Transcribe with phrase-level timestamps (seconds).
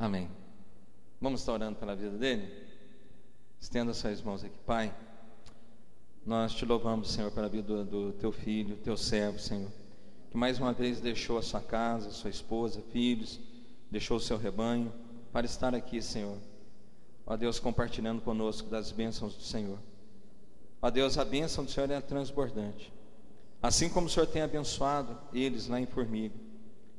[0.00, 0.30] Amém.
[1.20, 2.50] Vamos estar orando pela vida dele?
[3.60, 4.94] Estenda suas mãos aqui, Pai.
[6.24, 9.70] Nós te louvamos, Senhor, pela vida do, do teu filho, teu servo, Senhor,
[10.30, 13.38] que mais uma vez deixou a sua casa, sua esposa, filhos,
[13.90, 14.90] deixou o seu rebanho
[15.34, 16.38] para estar aqui, Senhor.
[17.26, 19.78] Ó Deus, compartilhando conosco das bênçãos do Senhor.
[20.80, 22.90] Ó Deus, a bênção do Senhor é transbordante.
[23.62, 26.34] Assim como o Senhor tem abençoado eles lá em Formiga,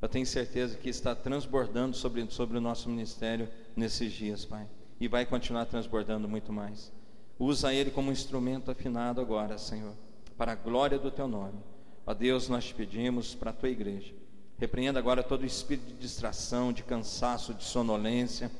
[0.01, 4.67] eu tenho certeza que está transbordando sobre, sobre o nosso ministério nesses dias, Pai.
[4.99, 6.91] E vai continuar transbordando muito mais.
[7.37, 9.93] Usa ele como um instrumento afinado agora, Senhor,
[10.37, 11.59] para a glória do teu nome.
[12.05, 14.13] Ó Deus, nós te pedimos para a tua igreja.
[14.57, 18.51] Repreenda agora todo o espírito de distração, de cansaço, de sonolência.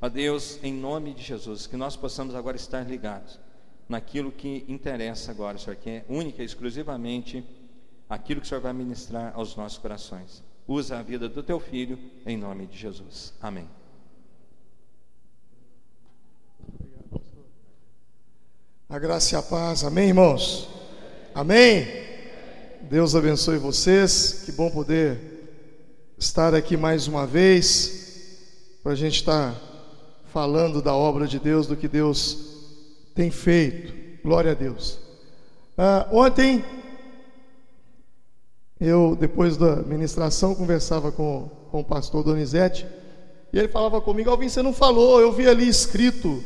[0.00, 3.38] Ó Deus, em nome de Jesus, que nós possamos agora estar ligados
[3.88, 7.44] naquilo que interessa agora, Senhor, que é única e exclusivamente
[8.08, 10.42] aquilo que o Senhor vai ministrar aos nossos corações.
[10.68, 13.32] Usa a vida do teu filho em nome de Jesus.
[13.40, 13.68] Amém.
[18.88, 20.68] A graça e a paz, amém, irmãos?
[21.34, 21.86] Amém?
[22.82, 25.18] Deus abençoe vocês, que bom poder
[26.18, 29.54] estar aqui mais uma vez, para a gente estar
[30.32, 32.56] falando da obra de Deus, do que Deus
[33.14, 34.98] tem feito, glória a Deus.
[35.76, 36.64] Ah, ontem
[38.80, 42.86] eu, depois da ministração, conversava com, com o pastor Donizete,
[43.52, 46.42] e ele falava comigo, Alvin, você não falou, eu vi ali escrito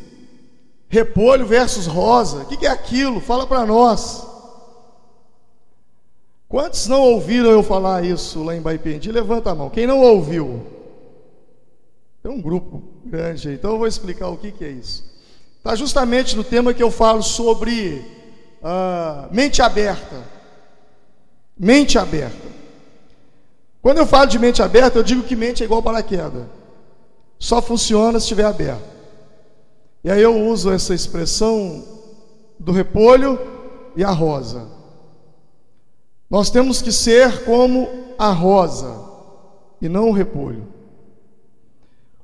[0.88, 3.20] repolho versus rosa, o que, que é aquilo?
[3.20, 4.26] Fala para nós.
[6.48, 9.12] Quantos não ouviram eu falar isso lá em Baipendi?
[9.12, 9.70] Levanta a mão.
[9.70, 10.66] Quem não ouviu?
[12.20, 15.08] Tem um grupo grande aí, então eu vou explicar o que, que é isso.
[15.56, 18.04] Está justamente no tema que eu falo sobre
[18.62, 20.24] uh, mente aberta.
[21.62, 22.48] Mente aberta.
[23.82, 26.46] Quando eu falo de mente aberta, eu digo que mente é igual paraquedas.
[27.38, 28.88] Só funciona se estiver aberto.
[30.02, 31.84] E aí eu uso essa expressão
[32.58, 33.38] do repolho
[33.94, 34.66] e a rosa.
[36.30, 38.98] Nós temos que ser como a rosa
[39.82, 40.66] e não o repolho.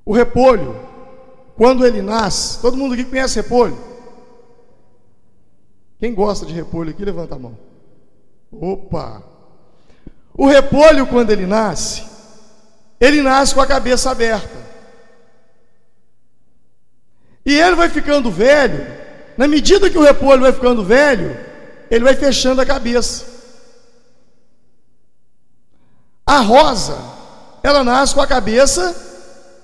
[0.02, 0.74] O repolho,
[1.58, 3.76] quando ele nasce, todo mundo aqui conhece repolho?
[5.98, 7.75] Quem gosta de repolho aqui, levanta a mão.
[8.60, 9.22] Opa!
[10.34, 12.04] O repolho, quando ele nasce,
[13.00, 14.56] ele nasce com a cabeça aberta.
[17.44, 18.86] E ele vai ficando velho,
[19.36, 21.38] na medida que o repolho vai ficando velho,
[21.90, 23.24] ele vai fechando a cabeça.
[26.26, 26.98] A rosa,
[27.62, 28.94] ela nasce com a cabeça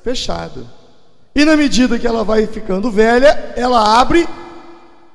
[0.05, 0.65] fechada.
[1.35, 4.29] E na medida que ela vai ficando velha, ela abre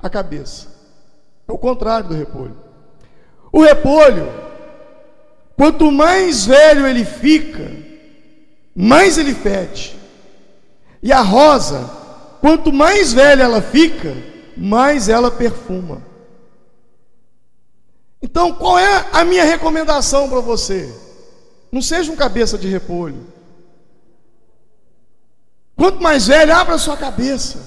[0.01, 0.67] a cabeça.
[1.47, 2.66] É o contrário do repolho.
[3.52, 4.31] O repolho,
[5.56, 7.72] quanto mais velho ele fica,
[8.75, 9.97] mais ele fede.
[11.02, 11.90] E a rosa,
[12.41, 14.16] quanto mais velha ela fica,
[14.56, 16.02] mais ela perfuma.
[18.22, 20.94] Então, qual é a minha recomendação para você?
[21.72, 23.25] Não seja um cabeça de repolho.
[25.75, 27.59] Quanto mais velho, abra sua cabeça.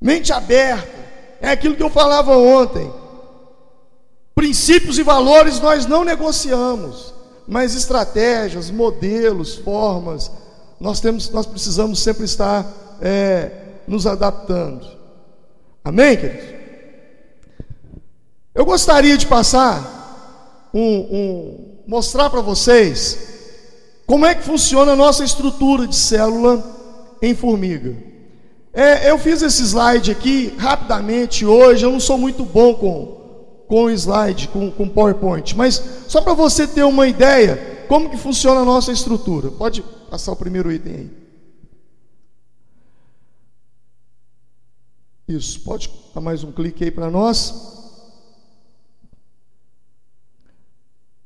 [0.00, 1.00] Mente aberta.
[1.40, 2.92] É aquilo que eu falava ontem.
[4.34, 7.12] Princípios e valores nós não negociamos,
[7.46, 10.30] mas estratégias, modelos, formas,
[10.80, 12.66] nós temos, nós precisamos sempre estar
[13.00, 13.50] é,
[13.86, 14.86] nos adaptando.
[15.84, 16.52] Amém, queridos?
[18.54, 23.18] Eu gostaria de passar um, um mostrar para vocês
[24.06, 26.62] como é que funciona a nossa estrutura de célula
[27.20, 27.96] em formiga.
[28.72, 31.84] É, eu fiz esse slide aqui rapidamente hoje.
[31.84, 33.21] Eu não sou muito bom com
[33.66, 35.56] com slide, com, com PowerPoint.
[35.56, 35.74] Mas
[36.08, 39.50] só para você ter uma ideia, como que funciona a nossa estrutura.
[39.50, 41.22] Pode passar o primeiro item aí.
[45.28, 47.72] Isso, pode dar mais um clique aí para nós.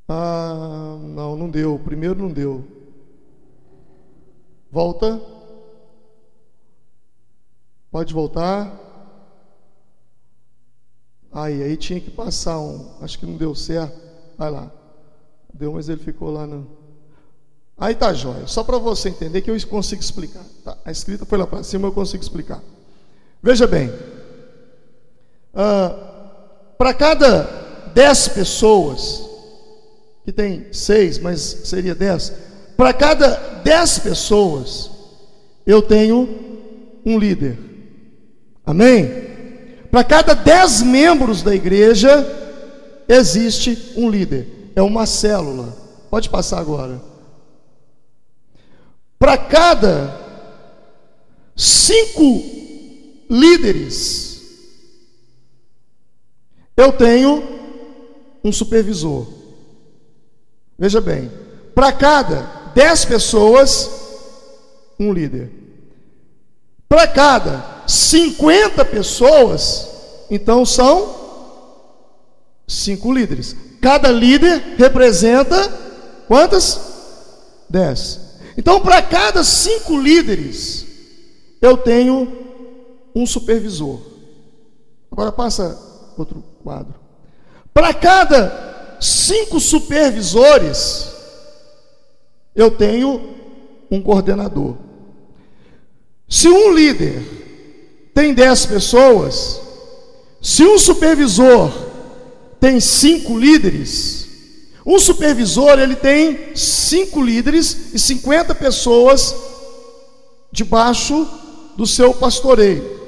[0.08, 1.78] Ah, não, não deu.
[1.84, 2.64] Primeiro não deu.
[4.70, 5.20] Volta.
[7.90, 8.85] Pode voltar.
[11.36, 13.94] Aí, aí tinha que passar um, acho que não deu certo.
[14.38, 14.70] Vai lá.
[15.52, 16.66] Deu, mas ele ficou lá no.
[17.76, 18.46] Aí tá jóia.
[18.46, 20.42] Só para você entender que eu consigo explicar.
[20.64, 22.62] Tá, a escrita foi lá para cima, eu consigo explicar.
[23.42, 23.92] Veja bem.
[25.52, 27.42] Ah, para cada
[27.92, 29.28] dez pessoas,
[30.24, 32.32] que tem seis, mas seria dez.
[32.78, 34.90] Para cada dez pessoas,
[35.66, 36.26] eu tenho
[37.04, 37.58] um líder.
[38.64, 39.35] Amém?
[39.96, 42.22] Para cada dez membros da igreja,
[43.08, 44.70] existe um líder.
[44.76, 45.74] É uma célula.
[46.10, 47.00] Pode passar agora.
[49.18, 50.20] para cada
[51.56, 52.44] cinco
[53.30, 54.42] líderes,
[56.76, 57.42] eu tenho
[58.44, 59.26] um supervisor.
[60.78, 61.32] Veja bem,
[61.74, 62.42] para cada
[62.74, 63.90] dez pessoas,
[65.00, 65.50] um líder.
[66.86, 69.88] Para cada 50 pessoas,
[70.30, 71.14] então são
[72.66, 73.56] cinco líderes.
[73.80, 75.68] Cada líder representa
[76.26, 76.80] quantas?
[77.68, 78.20] Dez.
[78.56, 80.86] Então, para cada cinco líderes,
[81.60, 82.32] eu tenho
[83.14, 84.00] um supervisor.
[85.10, 85.78] Agora passa
[86.16, 86.94] outro quadro.
[87.72, 91.12] Para cada cinco supervisores,
[92.54, 93.34] eu tenho
[93.90, 94.76] um coordenador.
[96.28, 97.45] Se um líder
[98.16, 99.60] tem dez pessoas,
[100.40, 101.70] se um supervisor
[102.58, 104.26] tem cinco líderes,
[104.86, 109.34] um supervisor ele tem cinco líderes e 50 pessoas
[110.50, 111.28] debaixo
[111.76, 112.98] do seu pastoreio.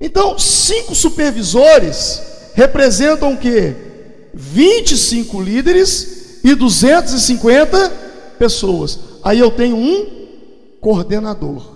[0.00, 2.22] Então, cinco supervisores
[2.54, 3.74] representam o que?
[4.32, 7.90] 25 líderes e 250
[8.38, 8.98] pessoas.
[9.22, 10.06] Aí eu tenho um
[10.80, 11.71] coordenador.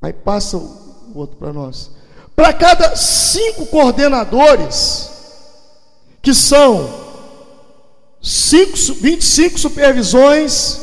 [0.00, 1.90] Aí passa o outro para nós.
[2.34, 5.10] Para cada cinco coordenadores,
[6.22, 6.88] que são
[8.22, 10.80] cinco, 25 supervisões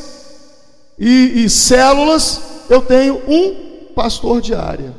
[0.98, 4.94] e, e células, eu tenho um pastor de área.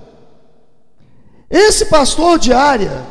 [1.50, 3.06] Esse pastor de área,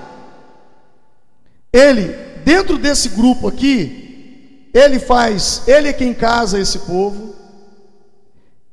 [1.73, 2.09] ele,
[2.45, 7.35] dentro desse grupo aqui, ele faz, ele é quem casa esse povo,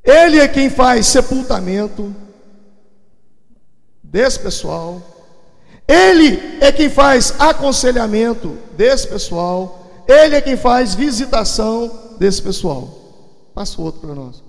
[0.02, 2.14] ele é quem faz sepultamento
[4.14, 5.02] desse pessoal,
[5.88, 12.88] ele é quem faz aconselhamento desse pessoal, ele é quem faz visitação desse pessoal.
[13.52, 14.40] Passa o outro para nós.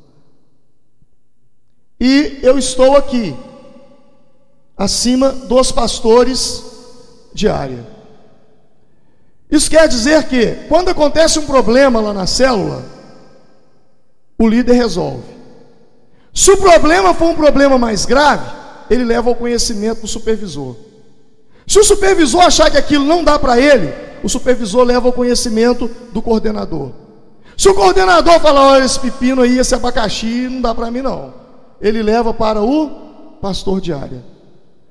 [2.00, 3.36] E eu estou aqui,
[4.78, 6.62] acima dos pastores
[7.34, 7.88] de área.
[9.50, 12.86] Isso quer dizer que, quando acontece um problema lá na célula,
[14.38, 15.24] o líder resolve.
[16.32, 20.76] Se o problema for um problema mais grave, ele leva ao conhecimento do supervisor.
[21.68, 23.94] Se o supervisor achar que aquilo não dá para ele,
[24.24, 26.92] o supervisor leva ao conhecimento do coordenador.
[27.58, 31.34] Se o coordenador falar, olha, esse pepino aí, esse abacaxi, não dá para mim não.
[31.82, 32.90] Ele leva para o
[33.42, 34.24] pastor de área.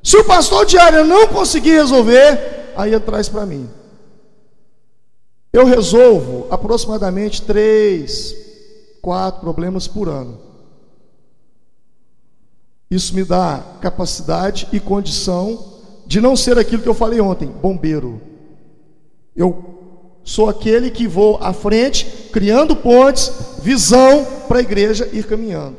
[0.03, 3.69] Se o pastor de área não conseguir resolver, aí ele traz para mim.
[5.53, 8.35] Eu resolvo aproximadamente três,
[9.01, 10.44] quatro problemas por ano.
[12.95, 15.65] Isso me dá capacidade e condição
[16.07, 18.23] de não ser aquilo que eu falei ontem, bombeiro.
[19.35, 25.79] Eu sou aquele que vou à frente, criando pontes, visão para a igreja ir caminhando.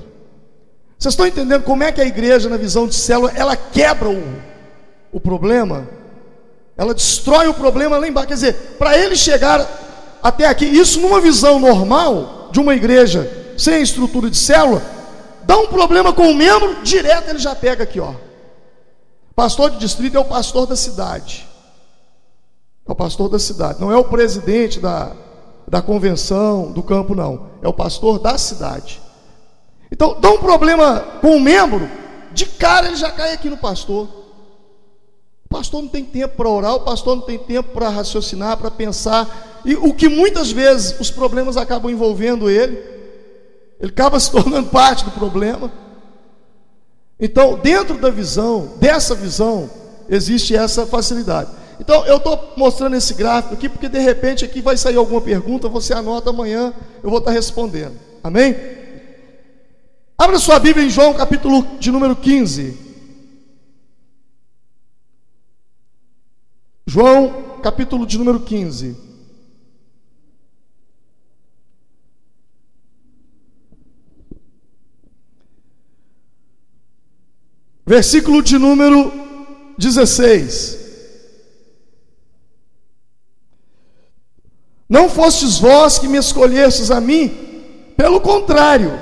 [0.99, 4.21] Vocês estão entendendo como é que a igreja, na visão de célula, ela quebra o,
[5.13, 5.87] o problema?
[6.75, 8.27] Ela destrói o problema lá embaixo.
[8.27, 9.65] Quer dizer, para ele chegar
[10.21, 14.94] até aqui, isso numa visão normal de uma igreja sem estrutura de célula,
[15.45, 18.13] dá um problema com o membro, direto ele já pega aqui, ó.
[19.35, 21.47] Pastor de distrito é o pastor da cidade.
[22.87, 23.81] É o pastor da cidade.
[23.81, 25.11] Não é o presidente da,
[25.67, 27.49] da convenção, do campo, não.
[27.61, 29.01] É o pastor da cidade.
[29.91, 31.89] Então, dá um problema com o membro,
[32.31, 34.07] de cara ele já cai aqui no pastor.
[35.45, 38.71] O pastor não tem tempo para orar, o pastor não tem tempo para raciocinar, para
[38.71, 39.61] pensar.
[39.65, 42.94] E o que muitas vezes os problemas acabam envolvendo ele,
[43.79, 45.71] ele acaba se tornando parte do problema.
[47.19, 49.69] Então, dentro da visão, dessa visão,
[50.09, 51.49] existe essa facilidade.
[51.79, 55.67] Então, eu estou mostrando esse gráfico aqui, porque de repente aqui vai sair alguma pergunta,
[55.67, 57.97] você anota amanhã, eu vou estar respondendo.
[58.23, 58.55] Amém?
[60.17, 62.77] Abra sua Bíblia em João, capítulo de número 15.
[66.87, 69.04] João, capítulo de número 15.
[77.85, 79.11] Versículo de número
[79.77, 80.85] 16.
[84.89, 87.31] Não fostes vós que me escolhestes a mim,
[87.95, 88.99] pelo contrário,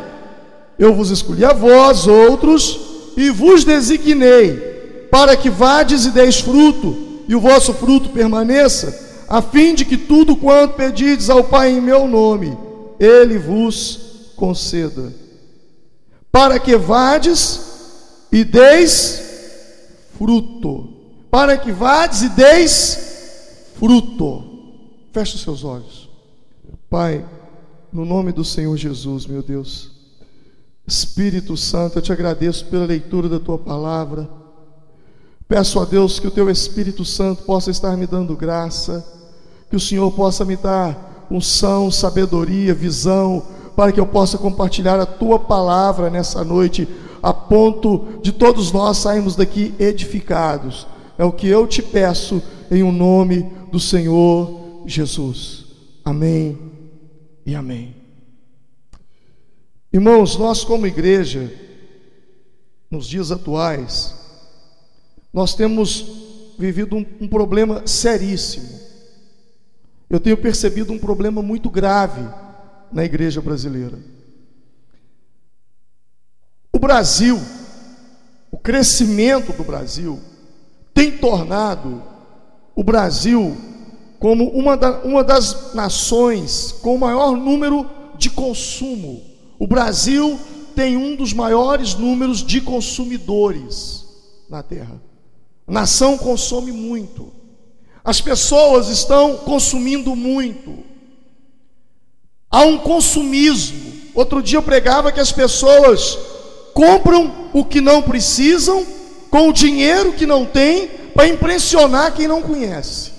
[0.78, 2.80] eu vos escolhi a vós, outros,
[3.16, 9.42] e vos designei, para que vades e deis fruto, e o vosso fruto permaneça, a
[9.42, 12.58] fim de que tudo quanto pedides ao Pai em meu nome,
[13.00, 15.14] Ele vos conceda.
[16.32, 17.73] Para que vades
[18.34, 19.22] e deis
[20.18, 20.90] fruto.
[21.30, 24.44] Para que vades e deis fruto.
[25.12, 26.10] Feche os seus olhos.
[26.90, 27.24] Pai,
[27.92, 29.92] no nome do Senhor Jesus, meu Deus.
[30.86, 34.28] Espírito Santo, eu te agradeço pela leitura da tua palavra.
[35.48, 39.06] Peço a Deus que o teu Espírito Santo possa estar me dando graça,
[39.70, 43.44] que o Senhor possa me dar unção, sabedoria, visão,
[43.76, 46.88] para que eu possa compartilhar a tua palavra nessa noite,
[47.24, 50.86] a ponto de todos nós sairmos daqui edificados.
[51.18, 55.64] É o que eu te peço em o um nome do Senhor Jesus.
[56.04, 56.60] Amém
[57.46, 57.96] e amém.
[59.92, 61.50] Irmãos, nós como igreja,
[62.92, 64.14] nos dias atuais,
[65.32, 68.82] nós temos vivido um, um problema seríssimo.
[70.10, 72.22] Eu tenho percebido um problema muito grave
[72.92, 73.98] na igreja brasileira.
[76.74, 77.40] O Brasil,
[78.52, 80.20] o crescimento do Brasil,
[80.94, 82.02] tem tornado
[82.76, 83.56] o Brasil
[84.20, 87.88] como uma, da, uma das nações com o maior número
[88.18, 89.22] de consumo.
[89.60, 90.40] O Brasil
[90.76, 94.06] tem um dos maiores números de consumidores
[94.50, 95.00] na terra.
[95.68, 97.32] A nação consome muito.
[98.04, 100.84] As pessoas estão consumindo muito.
[102.50, 103.94] Há um consumismo.
[104.16, 106.18] Outro dia eu pregava que as pessoas
[106.74, 108.86] compram o que não precisam
[109.30, 113.12] com o dinheiro que não tem para impressionar quem não conhece.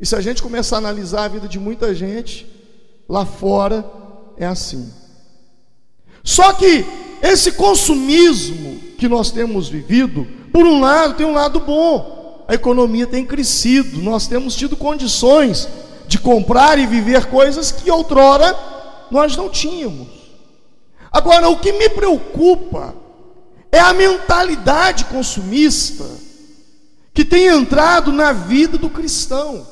[0.00, 2.46] E se a gente começar a analisar a vida de muita gente
[3.08, 3.84] lá fora
[4.36, 4.92] é assim.
[6.24, 6.84] Só que
[7.22, 12.44] esse consumismo que nós temos vivido, por um lado, tem um lado bom.
[12.48, 15.68] A economia tem crescido, nós temos tido condições
[16.06, 18.56] de comprar e viver coisas que outrora
[19.10, 20.21] nós não tínhamos.
[21.12, 22.94] Agora, o que me preocupa
[23.70, 26.04] é a mentalidade consumista
[27.12, 29.66] que tem entrado na vida do cristão.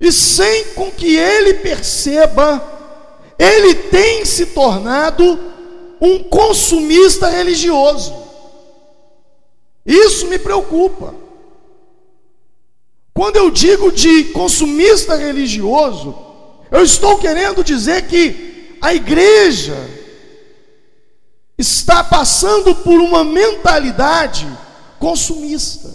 [0.00, 2.62] E sem com que ele perceba,
[3.38, 5.38] ele tem se tornado
[6.00, 8.14] um consumista religioso.
[9.84, 11.14] Isso me preocupa.
[13.12, 16.16] Quando eu digo de consumista religioso,
[16.70, 19.76] eu estou querendo dizer que a igreja
[21.62, 24.46] está passando por uma mentalidade
[24.98, 25.90] consumista.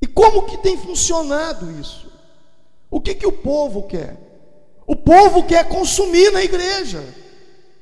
[0.00, 2.10] E como que tem funcionado isso?
[2.90, 4.16] O que que o povo quer?
[4.86, 7.02] O povo quer consumir na igreja.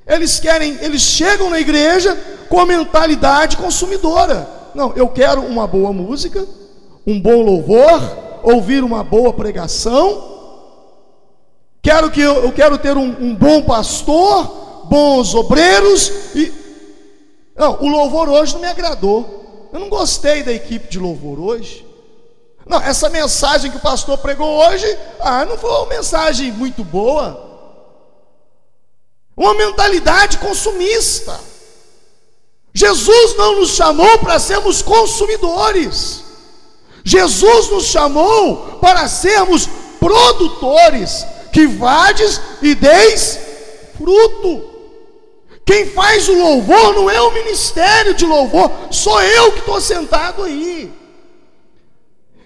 [0.06, 2.16] Eles querem, eles chegam na igreja
[2.48, 4.48] com a mentalidade consumidora.
[4.74, 6.46] Não, eu quero uma boa música,
[7.06, 8.00] um bom louvor,
[8.42, 10.28] ouvir uma boa pregação.
[11.80, 16.52] Quero que eu, eu quero ter um, um bom pastor, bons obreiros e
[17.60, 19.68] não, o louvor hoje não me agradou.
[19.70, 21.86] Eu não gostei da equipe de louvor hoje.
[22.66, 27.48] Não, essa mensagem que o pastor pregou hoje, ah, não foi uma mensagem muito boa.
[29.36, 31.38] Uma mentalidade consumista.
[32.72, 36.24] Jesus não nos chamou para sermos consumidores.
[37.04, 39.68] Jesus nos chamou para sermos
[39.98, 43.38] produtores, que vades e deis
[43.98, 44.79] fruto.
[45.64, 50.42] Quem faz o louvor não é o ministério de louvor, sou eu que estou sentado
[50.42, 50.92] aí.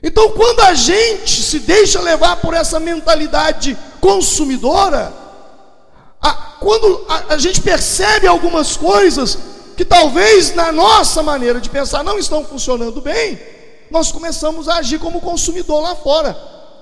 [0.03, 5.11] Então, quando a gente se deixa levar por essa mentalidade consumidora,
[6.21, 9.39] a, quando a, a gente percebe algumas coisas
[9.75, 13.41] que talvez na nossa maneira de pensar não estão funcionando bem,
[13.91, 16.37] nós começamos a agir como consumidor lá fora,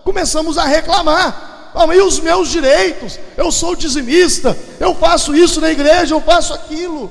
[0.05, 1.52] começamos a reclamar.
[1.75, 3.19] Ah, e os meus direitos?
[3.37, 7.11] Eu sou dizimista, eu faço isso na igreja, eu faço aquilo.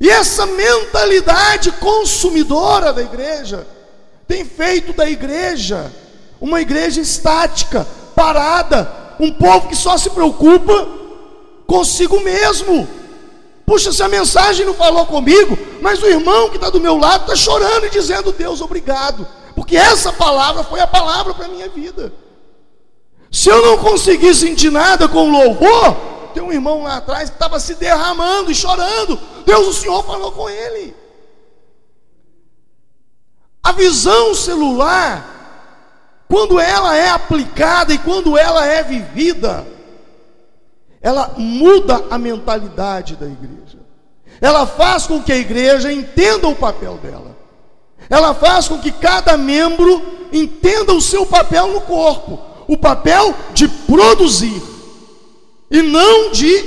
[0.00, 3.66] E essa mentalidade consumidora da igreja
[4.28, 5.90] tem feito da igreja
[6.40, 10.86] uma igreja estática, parada, um povo que só se preocupa
[11.66, 12.86] consigo mesmo.
[13.64, 17.22] Puxa, se a mensagem não falou comigo, mas o irmão que está do meu lado
[17.22, 21.68] está chorando e dizendo: Deus, obrigado, porque essa palavra foi a palavra para a minha
[21.68, 22.12] vida.
[23.36, 25.94] Se eu não conseguir sentir nada com louvor,
[26.32, 29.20] tem um irmão lá atrás que estava se derramando e chorando.
[29.44, 30.96] Deus, o Senhor falou com ele.
[33.62, 39.66] A visão celular, quando ela é aplicada e quando ela é vivida,
[41.02, 43.80] ela muda a mentalidade da igreja.
[44.40, 47.36] Ela faz com que a igreja entenda o papel dela.
[48.08, 50.02] Ela faz com que cada membro
[50.32, 54.62] entenda o seu papel no corpo, o papel de produzir
[55.70, 56.64] e não de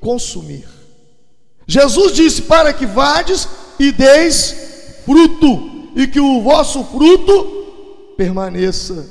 [0.00, 0.68] consumir.
[1.66, 4.54] Jesus disse: "Para que vades e deis
[5.04, 9.08] fruto, e que o vosso fruto permaneça."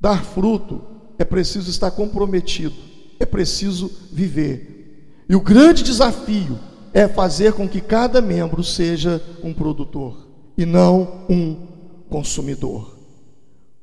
[0.00, 0.82] Dar fruto
[1.18, 2.92] é preciso estar comprometido
[3.22, 5.24] é preciso viver.
[5.28, 6.58] E o grande desafio
[6.92, 10.28] é fazer com que cada membro seja um produtor
[10.58, 11.56] e não um
[12.10, 12.91] consumidor.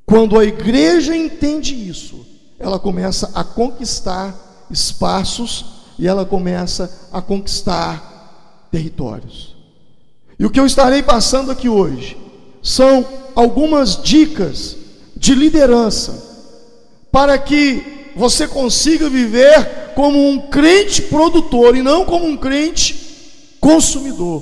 [0.09, 2.25] Quando a igreja entende isso,
[2.57, 5.65] ela começa a conquistar espaços
[5.99, 9.55] e ela começa a conquistar territórios.
[10.39, 12.17] E o que eu estarei passando aqui hoje
[12.63, 14.75] são algumas dicas
[15.15, 16.27] de liderança
[17.11, 24.41] para que você consiga viver como um crente produtor e não como um crente consumidor.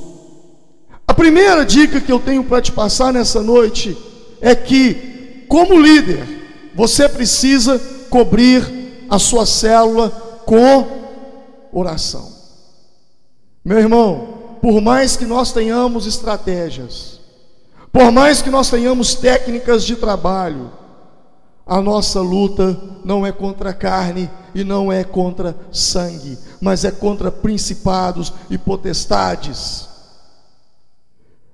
[1.05, 3.97] A primeira dica que eu tenho para te passar nessa noite
[4.39, 5.16] é que,
[5.47, 10.09] como líder, você precisa cobrir a sua célula
[10.45, 10.87] com
[11.71, 12.31] oração.
[13.63, 17.19] Meu irmão, por mais que nós tenhamos estratégias,
[17.91, 20.71] por mais que nós tenhamos técnicas de trabalho,
[21.65, 27.29] a nossa luta não é contra carne e não é contra sangue, mas é contra
[27.29, 29.89] principados e potestades.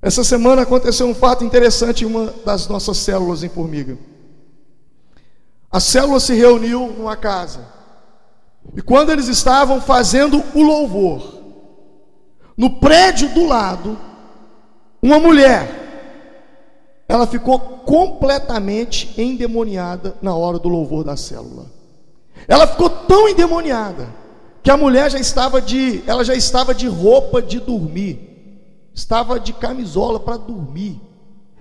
[0.04, 3.98] Essa semana aconteceu um fato interessante em uma das nossas células em Formiga.
[5.72, 7.62] A célula se reuniu numa casa.
[8.76, 11.42] E quando eles estavam fazendo o louvor,
[12.58, 13.98] no prédio do lado,
[15.02, 15.82] uma mulher
[17.08, 21.68] ela ficou completamente endemoniada na hora do louvor da célula.
[22.46, 24.10] Ela ficou tão endemoniada
[24.62, 28.33] que a mulher já estava de, ela já estava de roupa de dormir,
[28.94, 31.00] estava de camisola para dormir.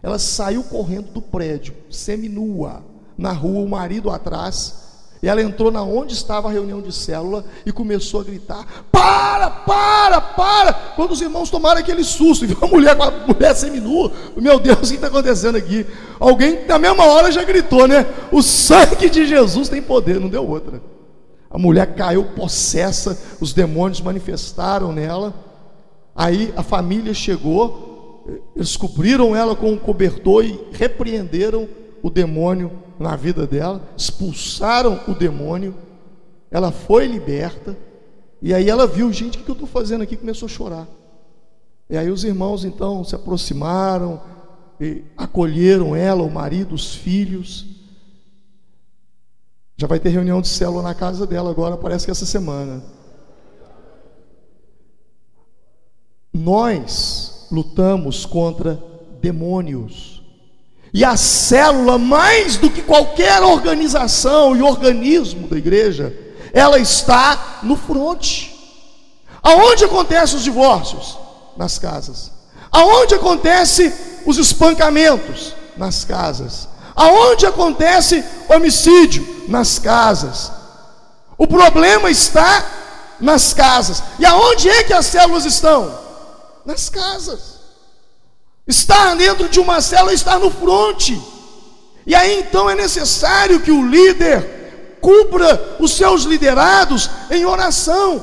[0.03, 2.83] Ela saiu correndo do prédio, seminua,
[3.17, 4.83] na rua, o marido atrás.
[5.23, 9.49] E ela entrou na onde estava a reunião de célula e começou a gritar: Para,
[9.49, 10.73] para, para!
[10.97, 14.59] Quando os irmãos tomaram aquele susto, e viu a mulher com a mulher seminua, meu
[14.59, 15.87] Deus, o que está acontecendo aqui?
[16.19, 18.05] Alguém na mesma hora já gritou, né?
[18.33, 20.83] O sangue de Jesus tem poder, não deu outra.
[21.49, 25.52] A mulher caiu possessa, os demônios manifestaram nela.
[26.15, 28.23] Aí a família chegou,
[28.55, 31.69] eles cobriram ela com um cobertor e repreenderam
[32.03, 35.75] o demônio na vida dela, expulsaram o demônio,
[36.51, 37.77] ela foi liberta,
[38.41, 40.17] e aí ela viu, gente, o que eu estou fazendo aqui?
[40.17, 40.89] Começou a chorar.
[41.89, 44.21] E aí os irmãos então se aproximaram,
[45.17, 47.67] acolheram ela, o marido, os filhos.
[49.77, 52.83] Já vai ter reunião de célula na casa dela agora, parece que essa semana.
[56.33, 58.83] Nós lutamos contra
[59.21, 60.23] demônios.
[60.95, 66.15] E a célula, mais do que qualquer organização e organismo da igreja,
[66.53, 68.51] ela está no fronte.
[69.43, 71.19] Aonde acontecem os divórcios?
[71.57, 72.31] Nas casas.
[72.71, 73.93] Aonde acontece
[74.27, 75.55] os espancamentos?
[75.77, 76.69] Nas casas.
[76.95, 79.45] Aonde acontece homicídio?
[79.49, 80.53] Nas casas.
[81.37, 82.65] O problema está
[83.21, 84.03] nas casas.
[84.19, 86.02] E aonde é que as células estão?
[86.65, 87.61] Nas casas.
[88.67, 91.21] Estar dentro de uma célula é estar no fronte.
[92.07, 98.23] E aí então é necessário que o líder cubra os seus liderados em oração.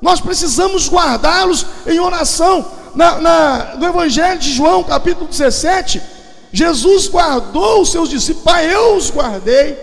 [0.00, 2.64] Nós precisamos guardá-los em oração.
[2.94, 6.02] Na, na, no Evangelho de João, capítulo 17,
[6.50, 8.44] Jesus guardou os seus discípulos.
[8.44, 9.74] Pai, eu os guardei.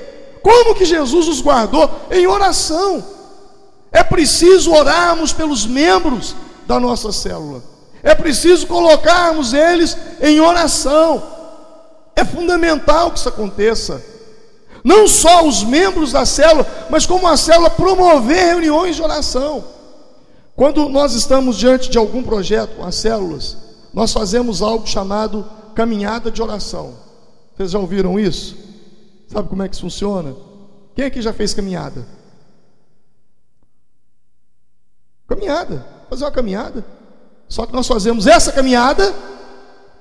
[0.42, 1.90] Como que Jesus os guardou?
[2.10, 3.06] Em oração.
[3.92, 7.73] É preciso orarmos pelos membros da nossa célula.
[8.04, 11.24] É preciso colocarmos eles em oração.
[12.14, 14.04] É fundamental que isso aconteça.
[14.84, 19.64] Não só os membros da célula, mas como a célula promover reuniões de oração.
[20.54, 23.58] Quando nós estamos diante de algum projeto com as células,
[23.94, 26.96] nós fazemos algo chamado caminhada de oração.
[27.56, 28.58] Vocês já ouviram isso?
[29.30, 30.36] Sabe como é que funciona?
[30.94, 32.06] Quem aqui já fez caminhada?
[35.26, 36.86] Caminhada, fazer uma caminhada.
[37.54, 39.14] Só que nós fazemos essa caminhada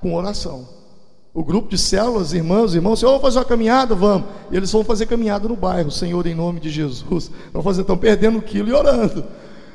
[0.00, 0.66] com oração.
[1.34, 3.94] O grupo de células, irmãos, irmãos, Senhor, vamos fazer uma caminhada?
[3.94, 4.26] Vamos.
[4.50, 7.30] E eles vão fazer caminhada no bairro, Senhor, em nome de Jesus.
[7.52, 9.26] Vão fazer, estão perdendo o quilo e orando.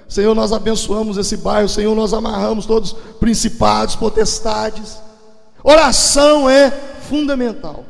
[0.10, 4.98] Senhor, nós abençoamos esse bairro, Senhor, nós amarramos todos principados, potestades.
[5.64, 7.86] Oração é fundamental.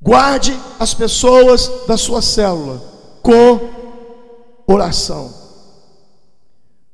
[0.00, 2.80] Guarde as pessoas da sua célula
[3.20, 3.58] com
[4.68, 5.34] oração.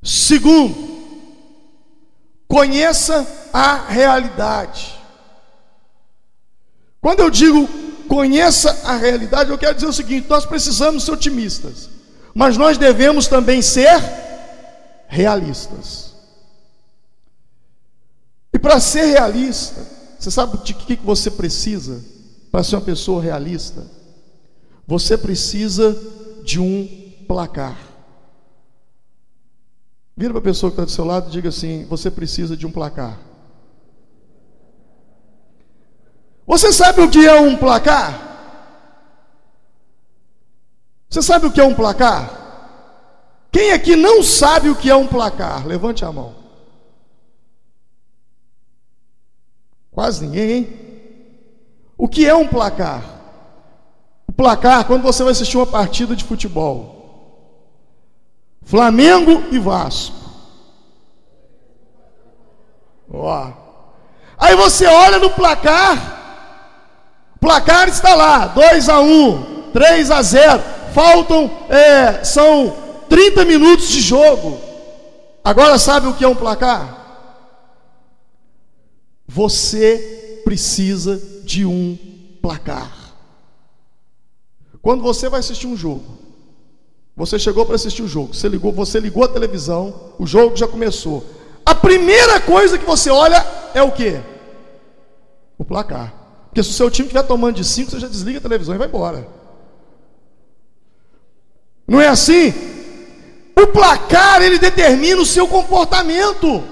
[0.02, 0.91] Segundo,
[2.52, 5.00] Conheça a realidade.
[7.00, 7.66] Quando eu digo
[8.06, 11.88] conheça a realidade, eu quero dizer o seguinte: nós precisamos ser otimistas,
[12.34, 13.98] mas nós devemos também ser
[15.08, 16.12] realistas.
[18.52, 19.80] E para ser realista,
[20.18, 22.04] você sabe de que você precisa
[22.50, 23.82] para ser uma pessoa realista?
[24.86, 25.98] Você precisa
[26.44, 26.86] de um
[27.26, 27.91] placar.
[30.16, 32.66] Vira para a pessoa que está do seu lado e diga assim: Você precisa de
[32.66, 33.18] um placar.
[36.46, 38.30] Você sabe o que é um placar?
[41.08, 42.40] Você sabe o que é um placar?
[43.50, 45.66] Quem aqui não sabe o que é um placar?
[45.66, 46.34] Levante a mão.
[49.90, 50.82] Quase ninguém, hein?
[51.98, 53.04] O que é um placar?
[54.26, 56.91] O placar, quando você vai assistir uma partida de futebol,
[58.64, 60.22] Flamengo e Vasco.
[63.12, 63.52] Ó.
[64.38, 70.62] Aí você olha no placar, o placar está lá, 2 a 1, 3 a 0.
[70.94, 72.74] Faltam, é, são
[73.08, 74.58] 30 minutos de jogo.
[75.44, 77.00] Agora sabe o que é um placar?
[79.26, 81.96] Você precisa de um
[82.40, 82.90] placar.
[84.80, 86.21] Quando você vai assistir um jogo,
[87.26, 90.66] você chegou para assistir o jogo, você ligou, você ligou a televisão, o jogo já
[90.66, 91.24] começou.
[91.64, 94.20] A primeira coisa que você olha é o que?
[95.56, 96.12] O placar.
[96.48, 98.78] Porque se o seu time estiver tomando de 5, você já desliga a televisão e
[98.78, 99.28] vai embora.
[101.86, 102.52] Não é assim?
[103.56, 106.64] O placar ele determina o seu comportamento.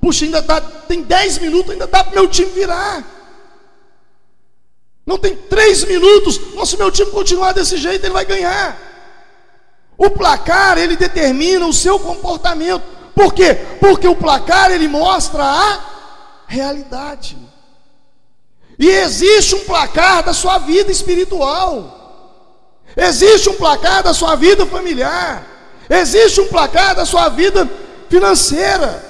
[0.00, 3.04] Puxa, ainda dá, tem 10 minutos, ainda dá para meu time virar.
[5.06, 6.54] Não tem três minutos.
[6.54, 8.93] Nossa, meu time continuar desse jeito, ele vai ganhar.
[9.96, 12.82] O placar, ele determina o seu comportamento.
[13.14, 13.54] Por quê?
[13.80, 15.80] Porque o placar, ele mostra a
[16.46, 17.36] realidade.
[18.78, 22.02] E existe um placar da sua vida espiritual.
[22.96, 25.46] Existe um placar da sua vida familiar.
[25.88, 27.68] Existe um placar da sua vida
[28.08, 29.04] financeira.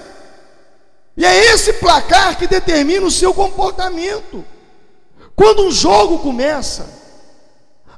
[1.16, 4.44] E é esse placar que determina o seu comportamento.
[5.36, 6.86] Quando um jogo começa,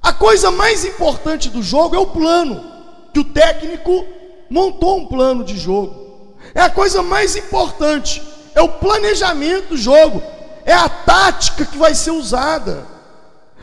[0.02, 2.75] a coisa mais importante do jogo é o plano,
[3.16, 4.04] que o técnico
[4.50, 6.36] montou um plano de jogo.
[6.54, 8.22] É a coisa mais importante,
[8.54, 10.22] é o planejamento do jogo,
[10.66, 12.86] é a tática que vai ser usada.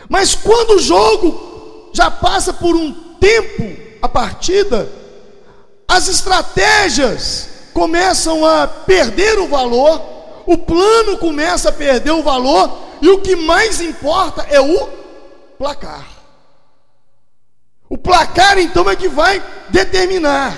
[0.10, 4.92] Mas quando o jogo já passa por um tempo, a partida,
[5.88, 10.02] as estratégias começam a perder o valor,
[10.48, 14.90] o plano começa a perder o valor e o que mais importa é o
[15.60, 16.13] placar.
[17.94, 20.58] O placar então é que vai determinar.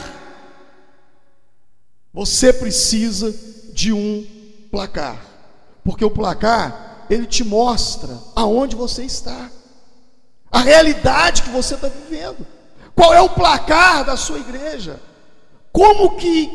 [2.14, 3.36] Você precisa
[3.74, 4.26] de um
[4.72, 5.20] placar.
[5.84, 9.52] Porque o placar, ele te mostra aonde você está.
[10.50, 12.48] A realidade que você está vivendo.
[12.96, 15.02] Qual é o placar da sua igreja?
[15.74, 16.50] Como que,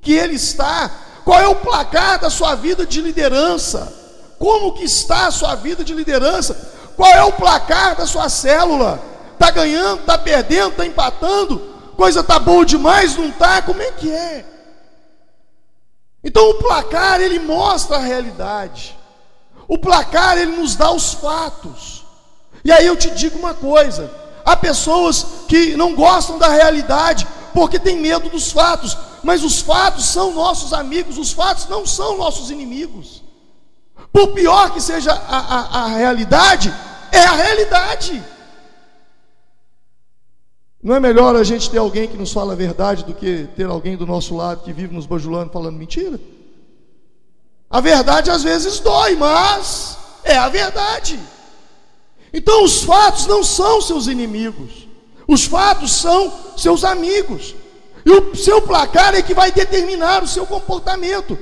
[0.00, 0.88] que ele está?
[1.24, 3.92] Qual é o placar da sua vida de liderança?
[4.38, 6.54] Como que está a sua vida de liderança?
[6.94, 9.13] Qual é o placar da sua célula?
[9.34, 11.58] Está ganhando, está perdendo, está empatando?
[11.96, 13.62] Coisa está boa demais, não está?
[13.62, 14.44] Como é que é?
[16.22, 18.96] Então o placar ele mostra a realidade.
[19.68, 22.04] O placar ele nos dá os fatos.
[22.64, 24.10] E aí eu te digo uma coisa:
[24.44, 30.06] há pessoas que não gostam da realidade porque tem medo dos fatos, mas os fatos
[30.06, 33.22] são nossos amigos, os fatos não são nossos inimigos.
[34.12, 36.74] Por pior que seja a, a, a realidade,
[37.12, 38.22] é a realidade.
[40.84, 43.64] Não é melhor a gente ter alguém que nos fala a verdade do que ter
[43.64, 46.20] alguém do nosso lado que vive nos bajulando falando mentira?
[47.70, 51.18] A verdade às vezes dói, mas é a verdade.
[52.34, 54.86] Então os fatos não são seus inimigos,
[55.26, 57.54] os fatos são seus amigos.
[58.04, 61.38] E o seu placar é que vai determinar o seu comportamento.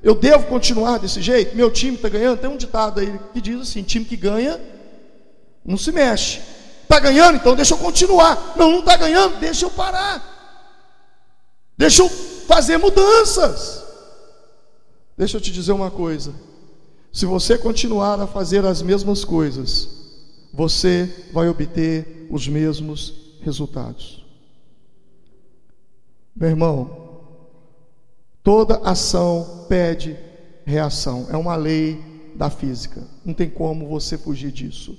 [0.00, 1.56] Eu devo continuar desse jeito?
[1.56, 2.38] Meu time está ganhando?
[2.38, 4.60] Tem um ditado aí que diz assim: time que ganha
[5.64, 6.59] não se mexe.
[6.90, 7.36] Está ganhando?
[7.36, 8.54] Então deixa eu continuar.
[8.56, 9.38] Não, não está ganhando?
[9.38, 10.26] Deixa eu parar.
[11.78, 13.84] Deixa eu fazer mudanças.
[15.16, 16.34] Deixa eu te dizer uma coisa:
[17.12, 19.88] se você continuar a fazer as mesmas coisas,
[20.52, 24.26] você vai obter os mesmos resultados.
[26.34, 27.00] Meu irmão,
[28.42, 30.16] Toda ação pede
[30.64, 31.26] reação.
[31.30, 32.02] É uma lei
[32.34, 33.06] da física.
[33.24, 34.98] Não tem como você fugir disso.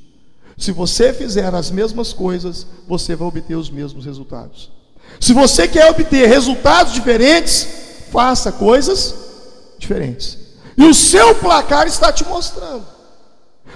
[0.61, 4.71] Se você fizer as mesmas coisas, você vai obter os mesmos resultados.
[5.19, 7.67] Se você quer obter resultados diferentes,
[8.11, 9.15] faça coisas
[9.79, 10.37] diferentes.
[10.77, 12.85] E o seu placar está te mostrando.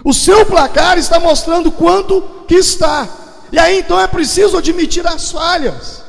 [0.04, 3.10] O seu placar está mostrando quanto que está.
[3.52, 6.04] E aí então é preciso admitir as falhas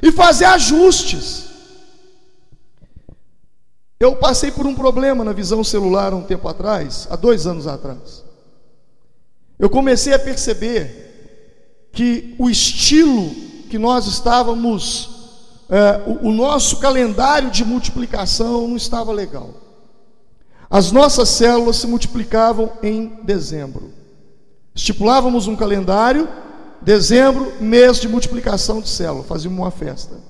[0.00, 1.44] e fazer ajustes.
[4.00, 8.26] Eu passei por um problema na visão celular um tempo atrás, há dois anos atrás.
[9.58, 13.30] Eu comecei a perceber que o estilo
[13.68, 15.10] que nós estávamos,
[15.68, 19.54] é, o, o nosso calendário de multiplicação não estava legal.
[20.70, 23.90] As nossas células se multiplicavam em dezembro.
[24.74, 26.28] Estipulávamos um calendário,
[26.80, 30.27] dezembro, mês de multiplicação de células, fazíamos uma festa.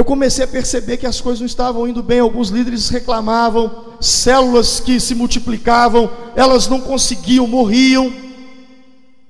[0.00, 4.80] Eu comecei a perceber que as coisas não estavam indo bem, alguns líderes reclamavam, células
[4.80, 8.10] que se multiplicavam, elas não conseguiam, morriam.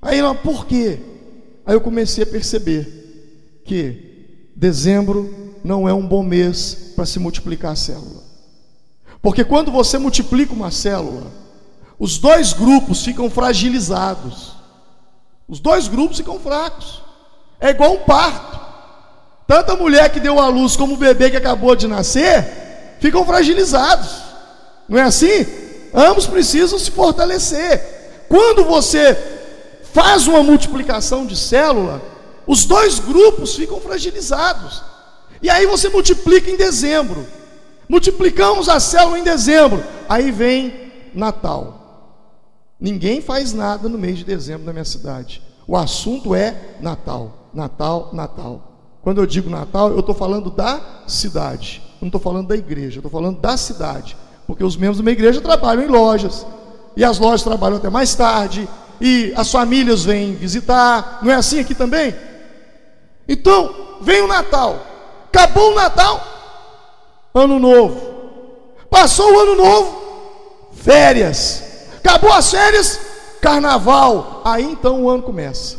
[0.01, 1.01] Aí, por quê?
[1.67, 7.73] Aí eu comecei a perceber que dezembro não é um bom mês para se multiplicar
[7.73, 8.23] a célula.
[9.21, 11.33] Porque quando você multiplica uma célula,
[11.99, 14.55] os dois grupos ficam fragilizados.
[15.49, 17.03] Os dois grupos ficam fracos.
[17.59, 18.70] É igual um parto.
[19.51, 23.27] Tanto a mulher que deu a luz como o bebê que acabou de nascer ficam
[23.27, 24.23] fragilizados.
[24.89, 25.45] Não é assim?
[25.93, 28.27] Ambos precisam se fortalecer.
[28.29, 29.19] Quando você
[29.93, 32.01] faz uma multiplicação de célula,
[32.47, 34.85] os dois grupos ficam fragilizados.
[35.43, 37.27] E aí você multiplica em dezembro.
[37.89, 39.83] Multiplicamos a célula em dezembro.
[40.09, 42.23] Aí vem Natal.
[42.79, 45.43] Ninguém faz nada no mês de dezembro na minha cidade.
[45.67, 48.70] O assunto é Natal, Natal, Natal.
[49.03, 51.83] Quando eu digo Natal, eu estou falando da cidade.
[52.01, 54.17] Não estou falando da igreja, eu estou falando da cidade.
[54.47, 56.47] Porque os membros de uma igreja trabalham em lojas.
[56.97, 58.69] E as lojas trabalham até mais tarde.
[59.01, 61.21] E as famílias vêm visitar.
[61.23, 62.15] Não é assim aqui também?
[63.29, 64.87] Então, vem o Natal.
[65.33, 66.21] Acabou o Natal,
[67.33, 68.11] ano novo.
[68.91, 71.63] Passou o ano novo, férias.
[71.99, 73.01] Acabou as férias,
[73.41, 74.43] carnaval.
[74.45, 75.77] Aí então o ano começa.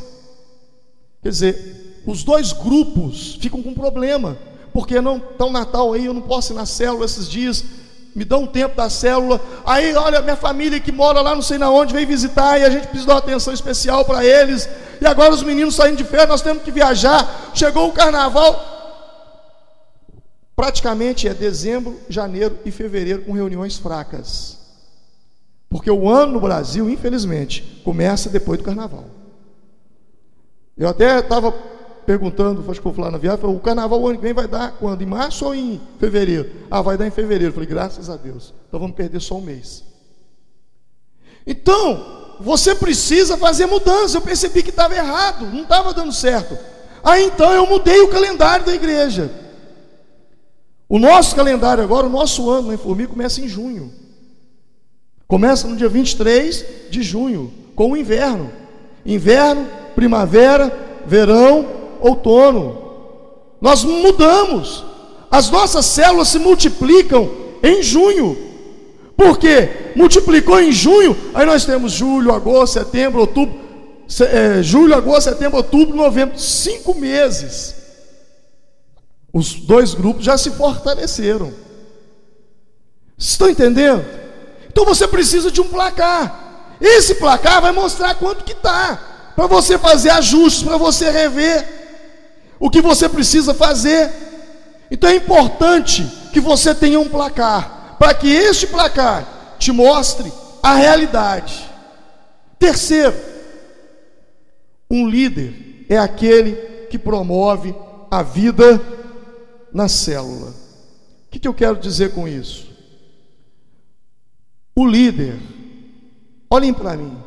[1.22, 4.38] Quer dizer, os dois grupos ficam com problema,
[4.74, 7.64] porque não tão Natal aí, eu não posso ir na célula esses dias,
[8.16, 9.40] me dá um tempo da célula.
[9.66, 12.70] Aí, olha, minha família que mora lá não sei na onde veio visitar e a
[12.70, 14.68] gente precisa dar uma atenção especial para eles.
[15.00, 17.52] E agora os meninos saindo de férias, nós temos que viajar.
[17.54, 18.82] Chegou o carnaval,
[20.56, 24.60] praticamente é dezembro, janeiro e fevereiro com reuniões fracas.
[25.70, 29.06] Porque o ano no Brasil, infelizmente, começa depois do carnaval.
[30.78, 31.54] Eu até estava
[32.12, 34.74] perguntando, acho que falar na viagem, falei, o carnaval o ano que vem vai dar
[34.74, 35.02] quando?
[35.02, 36.50] Em março ou em fevereiro?
[36.70, 37.52] Ah, vai dar em fevereiro.
[37.52, 38.54] Eu falei, graças a Deus.
[38.68, 39.86] Então vamos perder só um mês.
[41.48, 44.18] Então, você precisa fazer mudança.
[44.18, 46.58] Eu percebi que estava errado, não estava dando certo.
[47.02, 49.32] Aí então eu mudei o calendário da igreja.
[50.90, 53.94] O nosso calendário agora, o nosso ano na Informi começa em junho.
[55.30, 58.52] Começa no dia 23 de junho, com o inverno.
[59.06, 60.72] Inverno, primavera,
[61.06, 62.92] verão, outono.
[63.62, 64.84] Nós mudamos.
[65.30, 67.30] As nossas células se multiplicam
[67.64, 68.38] em junho.
[69.16, 69.94] Por quê?
[69.96, 73.54] Multiplicou em junho, aí nós temos julho, agosto, setembro, outubro,
[74.20, 77.76] é, julho, agosto, setembro, outubro, novembro, cinco meses.
[79.32, 81.54] Os dois grupos já se fortaleceram.
[83.18, 84.04] Estão entendendo?
[84.68, 86.76] Então você precisa de um placar.
[86.82, 89.32] Esse placar vai mostrar quanto que está.
[89.36, 91.81] Para você fazer ajustes, para você rever
[92.62, 94.12] o que você precisa fazer.
[94.92, 97.98] Então é importante que você tenha um placar.
[97.98, 101.68] Para que este placar te mostre a realidade.
[102.60, 103.16] Terceiro,
[104.90, 106.54] um líder é aquele
[106.88, 107.76] que promove
[108.12, 108.80] a vida
[109.74, 110.50] na célula.
[110.50, 112.70] O que, que eu quero dizer com isso?
[114.76, 115.40] O líder,
[116.50, 117.18] olhem para mim,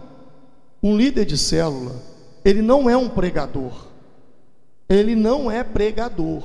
[0.82, 2.00] um líder de célula,
[2.44, 3.93] ele não é um pregador,
[4.88, 6.42] ele não é pregador.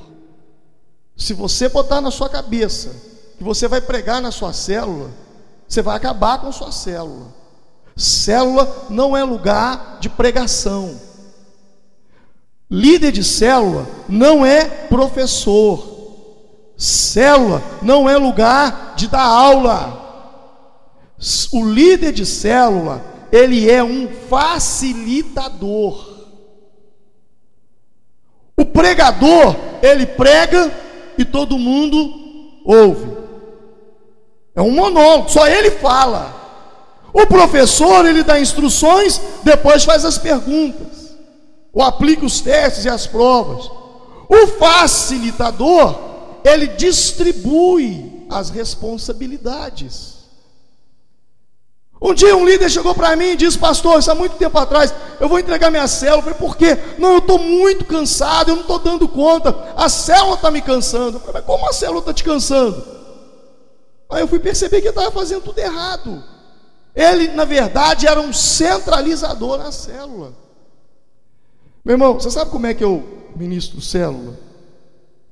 [1.16, 2.90] Se você botar na sua cabeça
[3.36, 5.10] que você vai pregar na sua célula,
[5.68, 7.26] você vai acabar com sua célula.
[7.96, 10.98] Célula não é lugar de pregação.
[12.70, 15.90] Líder de célula não é professor.
[16.76, 20.00] Célula não é lugar de dar aula.
[21.52, 26.09] O líder de célula, ele é um facilitador.
[28.60, 30.70] O pregador, ele prega
[31.16, 33.10] e todo mundo ouve.
[34.54, 36.38] É um monólogo, só ele fala.
[37.10, 41.16] O professor, ele dá instruções, depois faz as perguntas,
[41.72, 43.64] ou aplica os testes e as provas.
[44.28, 45.98] O facilitador,
[46.44, 50.18] ele distribui as responsabilidades.
[52.02, 54.94] Um dia um líder chegou para mim e disse, pastor, isso há muito tempo atrás,
[55.20, 56.18] eu vou entregar minha célula.
[56.18, 56.78] Eu falei, por quê?
[56.98, 61.18] Não, eu estou muito cansado, eu não estou dando conta, a célula está me cansando.
[61.18, 62.82] Eu falei, mas como a célula está te cansando?
[64.08, 66.24] Aí eu fui perceber que eu estava fazendo tudo errado.
[66.94, 70.32] Ele, na verdade, era um centralizador na célula.
[71.84, 74.38] Meu irmão, você sabe como é que eu ministro célula?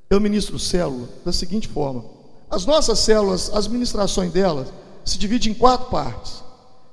[0.09, 2.05] Eu ministro célula da seguinte forma:
[2.49, 4.67] as nossas células, as ministrações delas,
[5.03, 6.43] se dividem em quatro partes: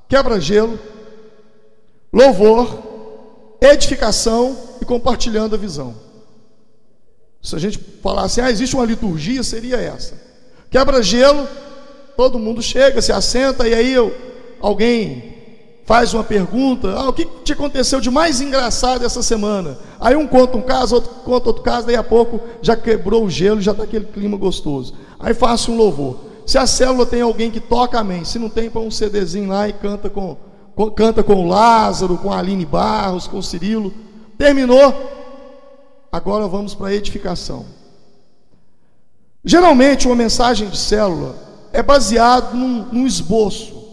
[0.09, 0.79] quebra-gelo,
[2.12, 2.83] louvor,
[3.61, 5.95] edificação e compartilhando a visão.
[7.42, 10.21] Se a gente falasse, ah, existe uma liturgia, seria essa:
[10.71, 11.47] quebra-gelo,
[12.16, 14.14] todo mundo chega, se assenta, e aí eu,
[14.61, 15.37] alguém
[15.85, 19.79] faz uma pergunta, ah, o que te aconteceu de mais engraçado essa semana?
[20.01, 23.31] Aí um conta um caso, outro conta outro caso, daí a pouco já quebrou o
[23.31, 24.95] gelo, já está aquele clima gostoso.
[25.19, 26.25] Aí faço um louvor.
[26.46, 28.24] Se a célula tem alguém que toca, amém.
[28.24, 30.37] Se não tem, põe um CDzinho lá e canta com,
[30.76, 33.92] com, canta com o Lázaro, com a Aline Barros, com o Cirilo.
[34.38, 34.94] Terminou.
[36.12, 37.66] Agora vamos para a edificação.
[39.44, 41.35] Geralmente uma mensagem de célula
[41.72, 43.85] é baseada num, num esboço.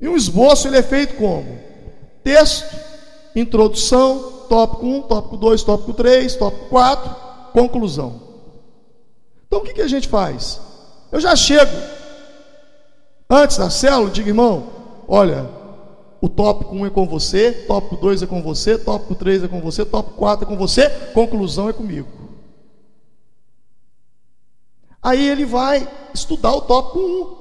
[0.00, 1.58] E um esboço ele é feito como?
[2.22, 2.72] Texto,
[3.34, 7.16] introdução, tópico 1, tópico 2, tópico 3, tópico 4,
[7.52, 8.20] conclusão.
[9.46, 10.67] Então o que, que a gente faz?
[11.10, 11.76] Eu já chego
[13.28, 14.66] antes da célula, digo, irmão,
[15.06, 15.48] olha,
[16.20, 19.60] o tópico 1 é com você, tópico 2 é com você, tópico 3 é com
[19.60, 22.08] você, tópico 4 é com você, conclusão é comigo.
[25.02, 27.38] Aí ele vai estudar o tópico 1.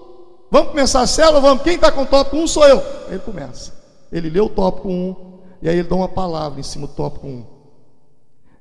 [0.51, 1.41] Vamos começar a célula?
[1.41, 1.63] Vamos.
[1.63, 2.81] Quem está com o tópico 1 sou eu.
[3.09, 3.73] Ele começa.
[4.11, 5.15] Ele lê o tópico 1
[5.61, 7.45] e aí ele dá uma palavra em cima do tópico 1.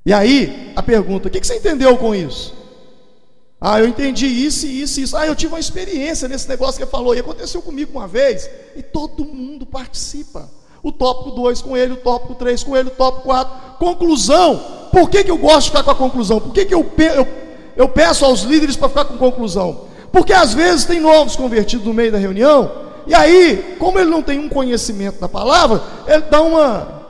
[0.07, 2.55] E aí, a pergunta: o que você entendeu com isso?
[3.61, 5.17] Ah, eu entendi isso, isso, isso.
[5.17, 7.15] Ah, eu tive uma experiência nesse negócio que ele falou.
[7.15, 8.49] E aconteceu comigo uma vez.
[8.77, 10.51] E todo mundo participa.
[10.83, 13.79] O tópico 2 com ele, o tópico 3 com ele, o tópico 4.
[13.79, 14.89] Conclusão.
[14.93, 16.39] Por que, que eu gosto de ficar com a conclusão?
[16.39, 17.29] Por que, que eu, eu,
[17.77, 19.87] eu peço aos líderes para ficar com conclusão?
[20.13, 24.23] Porque às vezes tem novos convertidos no meio da reunião, e aí, como ele não
[24.23, 27.06] tem um conhecimento da palavra, ele dá uma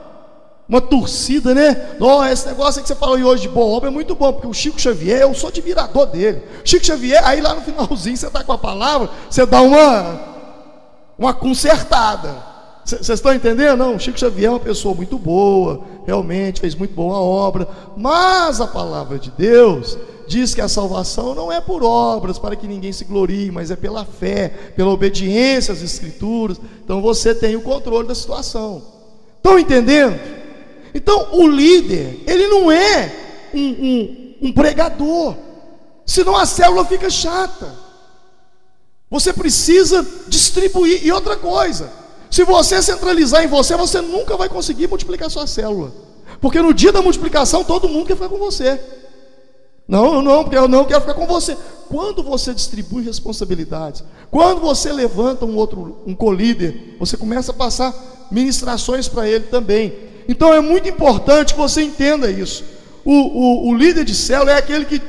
[0.67, 1.95] uma torcida, né?
[1.99, 4.53] Oh, esse negócio que você falou hoje de boa obra é muito bom, porque o
[4.53, 6.43] Chico Xavier, eu sou admirador dele.
[6.65, 10.37] Chico Xavier, aí lá no finalzinho você está com a palavra, você dá uma
[11.17, 12.35] uma consertada.
[12.85, 13.77] Vocês estão entendendo?
[13.77, 18.67] Não, Chico Xavier é uma pessoa muito boa, realmente fez muito boa obra, mas a
[18.67, 23.05] palavra de Deus diz que a salvação não é por obras para que ninguém se
[23.05, 26.59] glorie, mas é pela fé, pela obediência às Escrituras.
[26.83, 28.81] Então você tem o controle da situação.
[29.37, 30.19] Estão entendendo?
[30.93, 35.35] Então o líder, ele não é um, um, um pregador,
[36.05, 37.87] senão a célula fica chata.
[39.09, 41.05] Você precisa distribuir.
[41.05, 41.91] E outra coisa,
[42.29, 45.93] se você centralizar em você, você nunca vai conseguir multiplicar sua célula.
[46.41, 48.79] Porque no dia da multiplicação, todo mundo quer ficar com você.
[49.87, 51.57] Não, não, porque eu não quero ficar com você.
[51.87, 58.27] Quando você distribui responsabilidades, quando você levanta um outro, um colíder, você começa a passar
[58.29, 59.93] ministrações para ele também.
[60.27, 62.63] Então é muito importante que você entenda isso.
[63.05, 65.01] O, o, o líder de célula é aquele que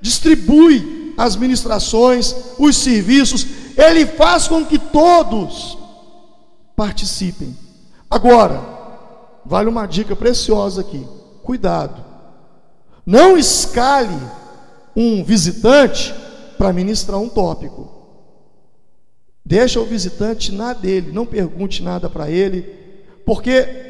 [0.00, 5.76] distribui as ministrações, os serviços, ele faz com que todos
[6.74, 7.56] participem.
[8.10, 8.62] Agora,
[9.44, 11.06] vale uma dica preciosa aqui:
[11.42, 12.06] cuidado
[13.06, 14.18] não escale
[14.96, 16.12] um visitante
[16.58, 17.88] para ministrar um tópico.
[19.44, 22.62] Deixa o visitante na dele, não pergunte nada para ele,
[23.24, 23.85] porque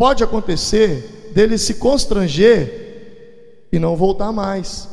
[0.00, 4.88] pode acontecer dele se constranger e não voltar mais.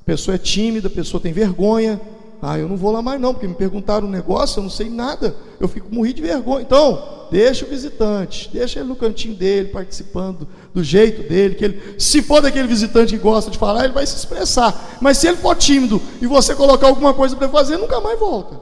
[0.00, 2.00] A pessoa é tímida, a pessoa tem vergonha,
[2.40, 4.88] ah, eu não vou lá mais não, porque me perguntaram um negócio, eu não sei
[4.88, 6.62] nada, eu fico morri de vergonha.
[6.62, 11.96] Então, deixa o visitante, deixa ele no cantinho dele, participando do jeito dele, que ele,
[11.98, 14.98] se for daquele visitante que gosta de falar, ele vai se expressar.
[15.00, 18.60] Mas se ele for tímido e você colocar alguma coisa para fazer, nunca mais volta.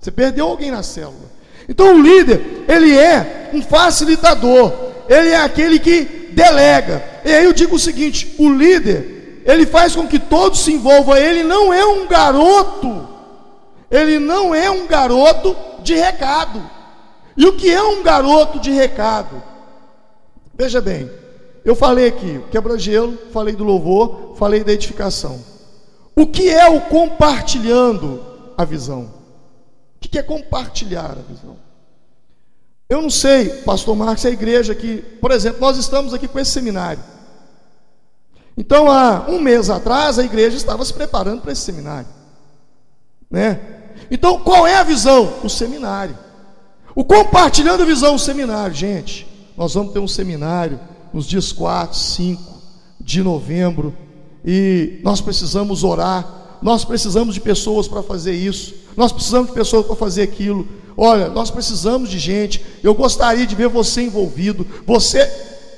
[0.00, 1.36] Você perdeu alguém na célula.
[1.68, 7.02] Então o líder, ele é um facilitador, ele é aquele que delega.
[7.24, 11.16] E aí eu digo o seguinte: o líder, ele faz com que todos se envolvam.
[11.16, 13.08] Ele não é um garoto,
[13.90, 16.62] ele não é um garoto de recado.
[17.36, 19.42] E o que é um garoto de recado?
[20.54, 21.08] Veja bem,
[21.64, 25.40] eu falei aqui, quebra-gelo, falei do louvor, falei da edificação.
[26.16, 28.20] O que é o compartilhando
[28.56, 29.02] a visão?
[29.96, 31.67] O que é compartilhar a visão?
[32.88, 36.52] Eu não sei, pastor Marcos, a igreja aqui, por exemplo, nós estamos aqui com esse
[36.52, 37.02] seminário.
[38.56, 42.08] Então, há um mês atrás, a igreja estava se preparando para esse seminário.
[43.30, 43.60] Né?
[44.10, 45.34] Então, qual é a visão?
[45.44, 46.18] O seminário.
[46.94, 48.74] O compartilhando a visão, o seminário.
[48.74, 50.80] Gente, nós vamos ter um seminário
[51.12, 52.42] nos dias 4, 5
[53.00, 53.94] de novembro.
[54.44, 56.58] E nós precisamos orar.
[56.62, 58.74] Nós precisamos de pessoas para fazer isso.
[58.98, 60.66] Nós precisamos de pessoas para fazer aquilo.
[60.96, 62.66] Olha, nós precisamos de gente.
[62.82, 64.66] Eu gostaria de ver você envolvido.
[64.84, 65.24] Você,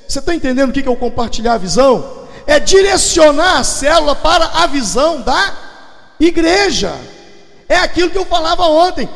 [0.07, 2.25] você está entendendo o que é o compartilhar a visão?
[2.47, 5.55] É direcionar a célula para a visão da
[6.19, 6.99] igreja.
[7.69, 9.07] É aquilo que eu falava ontem.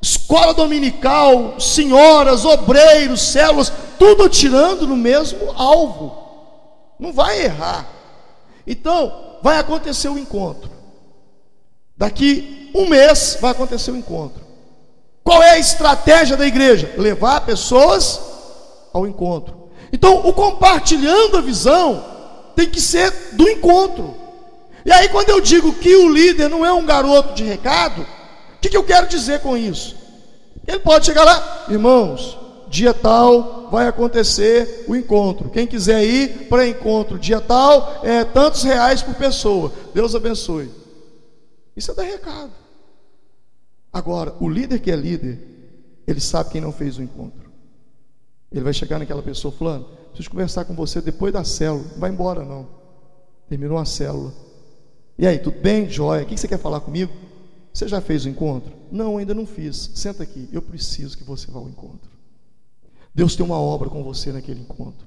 [0.00, 6.16] Escola dominical, senhoras, obreiros, células, tudo tirando no mesmo alvo.
[6.96, 7.88] Não vai errar.
[8.64, 10.75] Então, vai acontecer o encontro.
[11.96, 14.44] Daqui um mês vai acontecer o encontro.
[15.24, 16.94] Qual é a estratégia da igreja?
[16.96, 18.20] Levar pessoas
[18.92, 19.70] ao encontro.
[19.92, 22.04] Então, o compartilhando a visão
[22.54, 24.14] tem que ser do encontro.
[24.84, 28.60] E aí, quando eu digo que o líder não é um garoto de recado, o
[28.60, 29.96] que, que eu quero dizer com isso?
[30.66, 32.38] Ele pode chegar lá, irmãos,
[32.68, 35.50] dia tal vai acontecer o encontro.
[35.50, 39.72] Quem quiser ir para encontro dia tal, é tantos reais por pessoa.
[39.92, 40.70] Deus abençoe.
[41.76, 42.52] Isso é dar recado.
[43.92, 45.38] Agora, o líder que é líder,
[46.06, 47.50] ele sabe quem não fez o encontro.
[48.50, 51.84] Ele vai chegar naquela pessoa falando: preciso conversar com você depois da célula.
[51.92, 52.68] Não vai embora, não.
[53.48, 54.32] Terminou a célula.
[55.18, 55.88] E aí, tudo bem?
[55.88, 56.22] Joia.
[56.22, 57.12] O que você quer falar comigo?
[57.72, 58.72] Você já fez o encontro?
[58.90, 59.90] Não, ainda não fiz.
[59.94, 60.48] Senta aqui.
[60.52, 62.10] Eu preciso que você vá ao encontro.
[63.14, 65.05] Deus tem uma obra com você naquele encontro.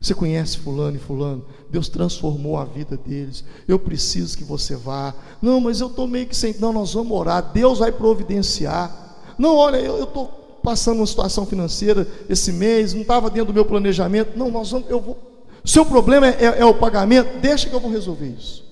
[0.00, 1.44] Você conhece fulano e fulano?
[1.70, 3.44] Deus transformou a vida deles.
[3.66, 5.14] Eu preciso que você vá.
[5.40, 6.54] Não, mas eu estou meio que sem.
[6.58, 7.50] Não, nós vamos orar.
[7.52, 9.34] Deus vai providenciar.
[9.38, 10.26] Não, olha, eu estou
[10.62, 14.36] passando uma situação financeira esse mês, não estava dentro do meu planejamento.
[14.36, 15.16] Não, nós vamos, eu vou.
[15.64, 18.64] Seu problema é, é, é, o pagamento, deixa que eu vou resolver isso.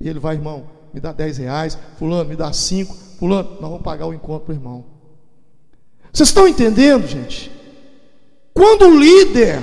[0.00, 3.82] E ele vai, irmão, me dá 10 reais, fulano, me dá 5, fulano, nós vamos
[3.82, 4.84] pagar o encontro para o irmão.
[6.12, 7.50] Vocês estão entendendo, gente?
[8.54, 9.62] Quando o líder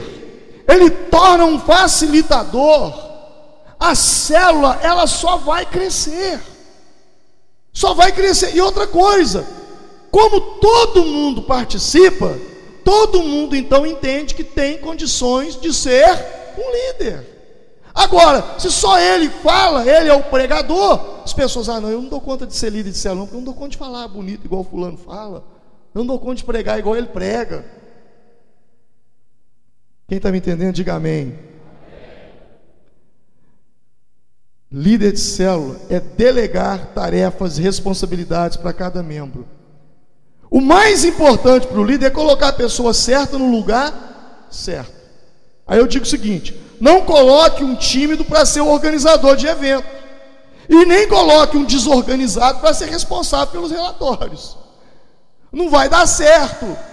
[0.69, 2.93] ele torna um facilitador,
[3.79, 6.39] a célula ela só vai crescer.
[7.73, 8.55] Só vai crescer.
[8.55, 9.45] E outra coisa,
[10.11, 12.37] como todo mundo participa,
[12.83, 16.07] todo mundo então entende que tem condições de ser
[16.57, 17.25] um líder.
[17.93, 22.09] Agora, se só ele fala, ele é o pregador, as pessoas, ah, não, eu não
[22.09, 24.45] dou conta de ser líder de célula, porque eu não dou conta de falar bonito
[24.45, 25.43] igual fulano fala,
[25.93, 27.78] eu não dou conta de pregar igual ele prega.
[30.09, 31.37] Quem está me entendendo, diga amém.
[34.71, 39.47] Líder de célula é delegar tarefas e responsabilidades para cada membro.
[40.49, 44.91] O mais importante para o líder é colocar a pessoa certa no lugar certo.
[45.67, 49.87] Aí eu digo o seguinte: não coloque um tímido para ser o organizador de evento,
[50.67, 54.57] e nem coloque um desorganizado para ser responsável pelos relatórios.
[55.51, 56.88] Não vai dar certo.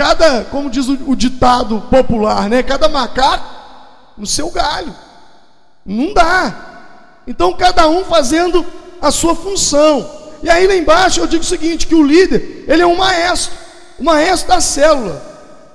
[0.00, 2.62] Cada, como diz o, o ditado popular, né?
[2.62, 3.44] Cada macaco
[4.16, 4.96] no seu galho.
[5.84, 7.20] Não dá.
[7.26, 8.64] Então cada um fazendo
[8.98, 10.10] a sua função.
[10.42, 13.52] E aí lá embaixo eu digo o seguinte, que o líder, ele é um maestro,
[13.98, 15.22] o maestro da célula.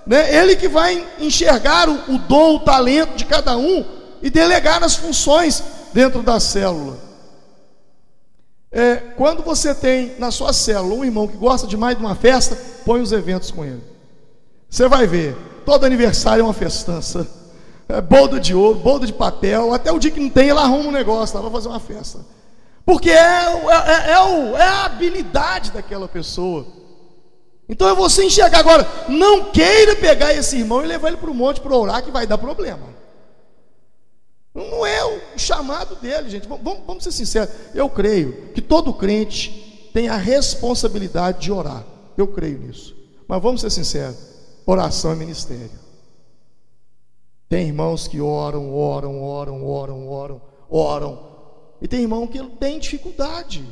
[0.08, 0.36] Né?
[0.36, 3.86] Ele que vai enxergar o, o dom, o talento de cada um
[4.24, 5.62] e delegar as funções
[5.94, 6.98] dentro da célula.
[8.72, 12.58] É, quando você tem na sua célula um irmão que gosta demais de uma festa,
[12.84, 13.94] põe os eventos com ele.
[14.70, 15.36] Você vai ver,
[15.66, 17.28] todo aniversário é uma festança.
[17.88, 20.90] É bolda de ouro, bolda de papel, até o dia que não tem, ela arruma
[20.90, 22.20] um negócio, ela vai fazer uma festa.
[22.84, 23.52] Porque é, é,
[23.88, 26.66] é, é, é a habilidade daquela pessoa.
[27.68, 31.34] Então é você enxergar agora, não queira pegar esse irmão e levar ele para o
[31.34, 32.96] monte para orar, que vai dar problema.
[34.54, 36.48] Não é o chamado dele, gente.
[36.48, 37.50] Vamos, vamos ser sinceros.
[37.74, 41.84] Eu creio que todo crente tem a responsabilidade de orar.
[42.18, 42.96] Eu creio nisso.
[43.28, 44.16] Mas vamos ser sinceros.
[44.66, 45.86] Oração é ministério.
[47.48, 51.20] Tem irmãos que oram, oram, oram, oram, oram, oram.
[51.80, 53.64] E tem irmão que tem dificuldade.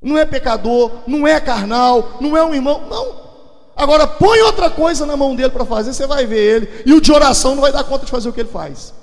[0.00, 3.32] Não é pecador, não é carnal, não é um irmão, não.
[3.74, 6.82] Agora põe outra coisa na mão dele para fazer, você vai ver ele.
[6.86, 8.94] E o de oração não vai dar conta de fazer o que ele faz.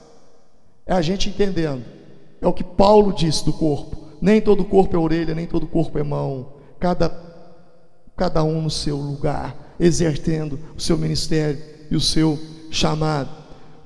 [0.86, 1.84] É a gente entendendo.
[2.42, 3.98] É o que Paulo disse do corpo.
[4.22, 6.54] Nem todo corpo é orelha, nem todo corpo é mão.
[6.80, 7.14] Cada,
[8.16, 11.60] cada um no seu lugar exercendo o seu ministério
[11.90, 12.38] e o seu
[12.70, 13.30] chamado.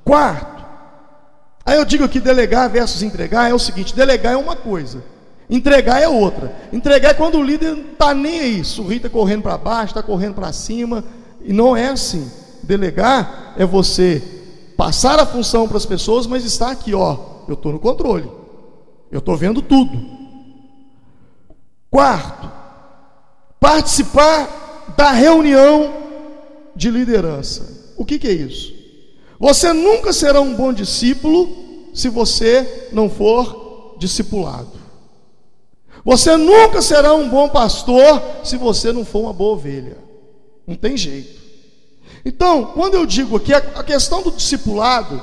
[0.03, 0.65] Quarto,
[1.65, 5.03] aí eu digo que delegar versus entregar é o seguinte: delegar é uma coisa,
[5.49, 6.53] entregar é outra.
[6.73, 10.03] Entregar é quando o líder não está nem aí, sorri está correndo para baixo, está
[10.03, 11.03] correndo para cima,
[11.41, 12.29] e não é assim.
[12.63, 14.21] Delegar é você
[14.75, 17.17] passar a função para as pessoas, mas estar aqui, ó,
[17.47, 18.29] eu estou no controle,
[19.11, 20.23] eu estou vendo tudo.
[21.89, 22.51] Quarto,
[23.59, 24.62] participar
[24.95, 25.93] da reunião
[26.75, 27.93] de liderança.
[27.97, 28.73] O que, que é isso?
[29.39, 34.71] Você nunca será um bom discípulo se você não for discipulado.
[36.05, 39.97] Você nunca será um bom pastor se você não for uma boa ovelha.
[40.67, 41.41] Não tem jeito.
[42.25, 45.21] Então, quando eu digo aqui, a questão do discipulado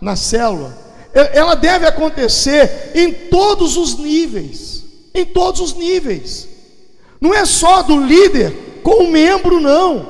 [0.00, 0.76] na célula,
[1.12, 4.84] ela deve acontecer em todos os níveis.
[5.14, 6.48] Em todos os níveis.
[7.20, 10.06] Não é só do líder com o membro, não.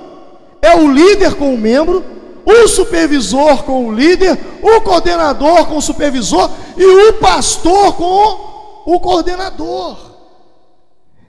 [0.61, 2.05] É o líder com o membro,
[2.45, 9.01] o supervisor com o líder, o coordenador com o supervisor e o pastor com o
[9.01, 9.97] coordenador.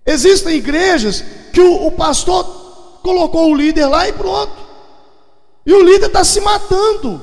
[0.06, 1.24] Existem igrejas
[1.54, 2.44] que o, o pastor
[3.02, 4.52] colocou o líder lá e pronto.
[5.66, 7.22] E o líder está se matando.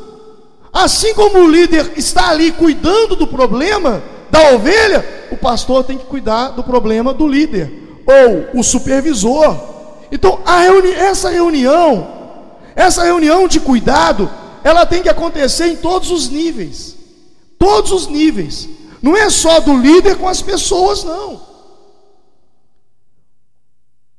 [0.72, 6.07] Assim como o líder está ali cuidando do problema da ovelha, o pastor tem que
[6.07, 9.74] cuidar do problema do líder ou o supervisor.
[10.15, 14.31] Então, reuni essa reunião, essa reunião de cuidado,
[14.62, 16.97] ela tem que acontecer em todos os níveis.
[17.59, 18.69] Todos os níveis.
[19.03, 21.43] Não é só do líder com as pessoas, não.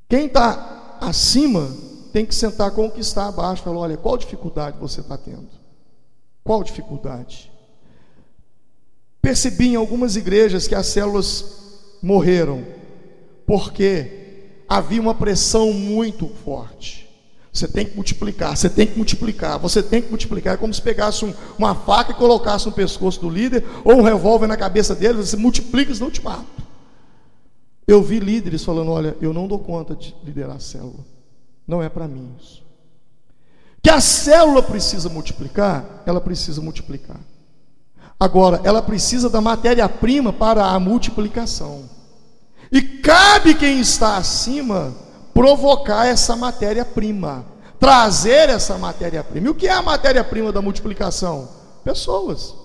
[0.10, 1.74] Quem está acima
[2.12, 3.64] tem que sentar com o que está abaixo.
[3.64, 5.48] Falar, olha, qual dificuldade você está tendo?
[6.44, 7.50] Qual dificuldade?
[9.22, 11.46] Percebi em algumas igrejas que as células
[12.02, 12.66] morreram
[13.48, 14.25] porque
[14.68, 17.06] havia uma pressão muito forte.
[17.56, 20.56] Você tem que multiplicar, você tem que multiplicar, você tem que multiplicar.
[20.56, 24.02] É como se pegasse um, uma faca e colocasse no pescoço do líder, ou um
[24.02, 26.46] revólver na cabeça dele, você multiplica, senão eu te mato.
[27.88, 31.06] Eu vi líderes falando: olha, eu não dou conta de liderar a célula,
[31.66, 32.62] não é para mim isso.
[33.82, 37.20] Que a célula precisa multiplicar, ela precisa multiplicar.
[38.20, 41.90] Agora, ela precisa da matéria-prima para a multiplicação.
[42.72, 44.96] E cabe quem está acima
[45.34, 47.46] provocar essa matéria-prima,
[47.80, 49.48] trazer essa matéria-prima.
[49.48, 51.50] E o que é a matéria-prima da multiplicação?
[51.84, 52.56] Pessoas.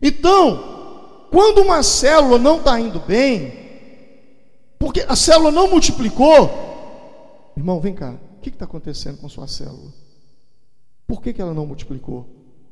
[0.00, 3.52] Então, quando uma célula não está indo bem,
[4.78, 8.14] porque a célula não multiplicou, irmão, vem cá,
[8.50, 9.92] que está acontecendo com sua célula?
[11.06, 12.26] Por que, que ela não multiplicou?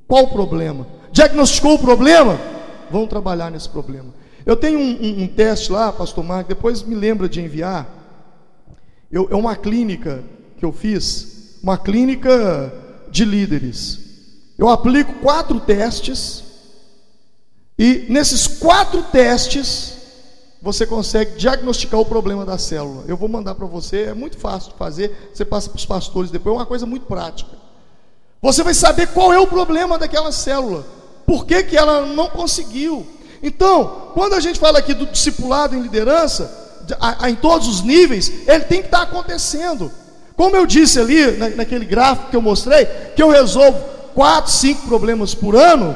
[0.07, 0.87] Qual o problema?
[1.11, 2.39] Diagnosticou o problema?
[2.91, 4.15] Vamos trabalhar nesse problema.
[4.47, 7.89] Eu tenho um, um, um teste lá, pastor Marco, depois me lembra de enviar.
[9.11, 10.23] Eu, é uma clínica
[10.57, 12.73] que eu fiz, uma clínica
[13.11, 13.99] de líderes.
[14.57, 16.45] Eu aplico quatro testes,
[17.77, 19.95] e nesses quatro testes,
[20.63, 23.05] você consegue diagnosticar o problema da célula.
[23.09, 26.31] Eu vou mandar para você, é muito fácil de fazer, você passa para os pastores
[26.31, 27.51] depois, é uma coisa muito prática.
[28.41, 30.87] Você vai saber qual é o problema daquela célula,
[31.27, 33.16] por que, que ela não conseguiu.
[33.43, 36.67] Então, quando a gente fala aqui do discipulado em liderança,
[37.01, 39.91] a, a, em todos os níveis, ele tem que estar acontecendo.
[40.37, 43.79] Como eu disse ali, na, naquele gráfico que eu mostrei, que eu resolvo
[44.15, 45.95] quatro, cinco problemas por ano,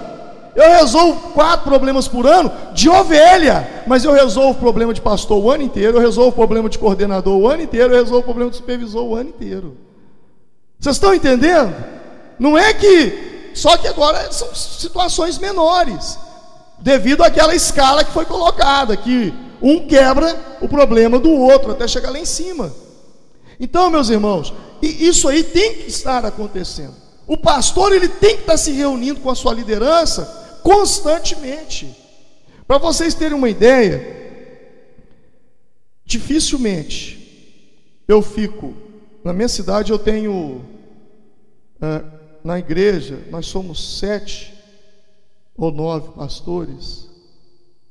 [0.54, 5.42] eu resolvo quatro problemas por ano de ovelha, mas eu resolvo o problema de pastor
[5.42, 8.24] o ano inteiro, eu resolvo o problema de coordenador o ano inteiro, eu resolvo o
[8.24, 9.76] problema de supervisor o ano inteiro.
[10.78, 11.74] Vocês estão entendendo?
[12.38, 16.18] Não é que, só que agora são situações menores,
[16.80, 22.10] devido àquela escala que foi colocada, que um quebra o problema do outro até chegar
[22.10, 22.72] lá em cima.
[23.58, 24.52] Então, meus irmãos,
[24.82, 26.94] isso aí tem que estar acontecendo.
[27.26, 31.94] O pastor ele tem que estar se reunindo com a sua liderança constantemente.
[32.66, 34.18] Para vocês terem uma ideia,
[36.04, 37.18] dificilmente
[38.08, 38.74] eu fico,
[39.22, 40.64] na minha cidade eu tenho,
[41.80, 42.02] é,
[42.42, 44.59] na igreja, nós somos sete
[45.60, 47.06] ou nove pastores,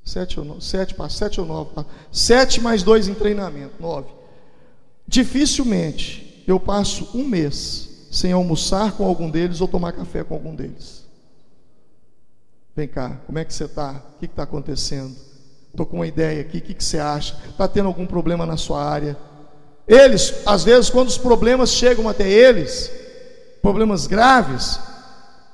[0.03, 1.70] sete ou nove, sete, sete ou nove,
[2.11, 4.07] sete mais dois em treinamento, nove.
[5.07, 10.55] Dificilmente eu passo um mês sem almoçar com algum deles ou tomar café com algum
[10.55, 11.05] deles.
[12.76, 14.03] Vem cá, como é que você está?
[14.15, 15.15] O que está acontecendo?
[15.70, 17.38] Estou com uma ideia aqui, o que, que você acha?
[17.47, 19.15] Está tendo algum problema na sua área?
[19.88, 22.91] Eles, às vezes, quando os problemas chegam até eles,
[23.61, 24.80] problemas graves,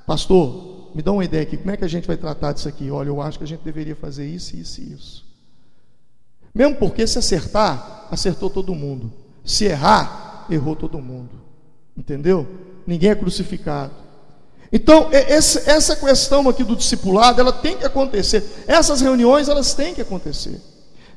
[0.05, 2.89] pastor, me dá uma ideia aqui, como é que a gente vai tratar disso aqui?
[2.89, 5.25] Olha, eu acho que a gente deveria fazer isso, isso e isso.
[6.53, 9.11] Mesmo porque se acertar, acertou todo mundo.
[9.43, 11.31] Se errar, errou todo mundo.
[11.97, 12.47] Entendeu?
[12.87, 13.91] Ninguém é crucificado.
[14.71, 18.63] Então, essa questão aqui do discipulado, ela tem que acontecer.
[18.65, 20.61] Essas reuniões, elas têm que acontecer.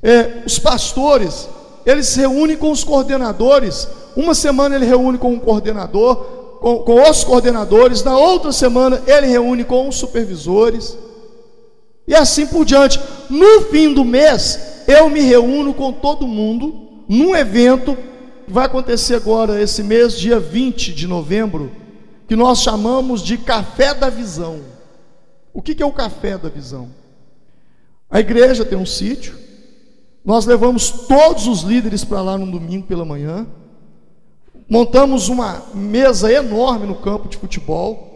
[0.03, 1.49] É, os pastores,
[1.87, 3.87] eles se reúnem com os coordenadores.
[4.17, 8.03] Uma semana ele reúne com um coordenador, com, com os coordenadores.
[8.03, 10.97] Na outra semana ele reúne com os supervisores.
[12.07, 13.01] E assim por diante.
[13.29, 17.97] No fim do mês, eu me reúno com todo mundo num evento
[18.47, 21.71] que vai acontecer agora esse mês, dia 20 de novembro
[22.29, 24.61] que nós chamamos de café da visão.
[25.53, 26.91] O que é o café da visão?
[28.11, 29.49] A igreja tem um sítio,
[30.25, 33.47] Nós levamos todos os líderes para lá no domingo pela manhã.
[34.69, 38.07] Montamos uma mesa enorme no campo de futebol.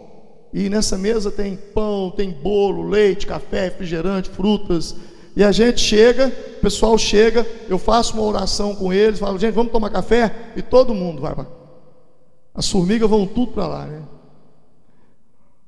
[0.53, 4.95] E nessa mesa tem pão, tem bolo, leite, café, refrigerante, frutas.
[5.35, 9.55] E a gente chega, o pessoal chega, eu faço uma oração com eles, falo, gente,
[9.55, 10.51] vamos tomar café?
[10.55, 11.47] E todo mundo vai para.
[12.55, 14.03] As formigas vão tudo para lá, né?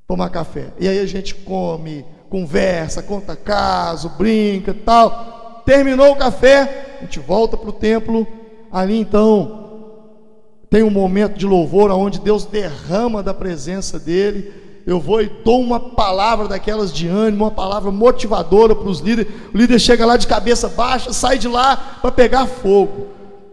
[0.06, 0.70] Tomar café.
[0.78, 5.62] E aí a gente come, conversa, conta caso, brinca tal.
[5.64, 8.26] Terminou o café, a gente volta para o templo.
[8.70, 9.63] Ali então
[10.74, 14.52] tem um momento de louvor onde Deus derrama da presença dele.
[14.84, 19.32] Eu vou e dou uma palavra daquelas de ânimo, uma palavra motivadora para os líderes.
[19.54, 23.06] O líder chega lá de cabeça baixa, sai de lá para pegar fogo.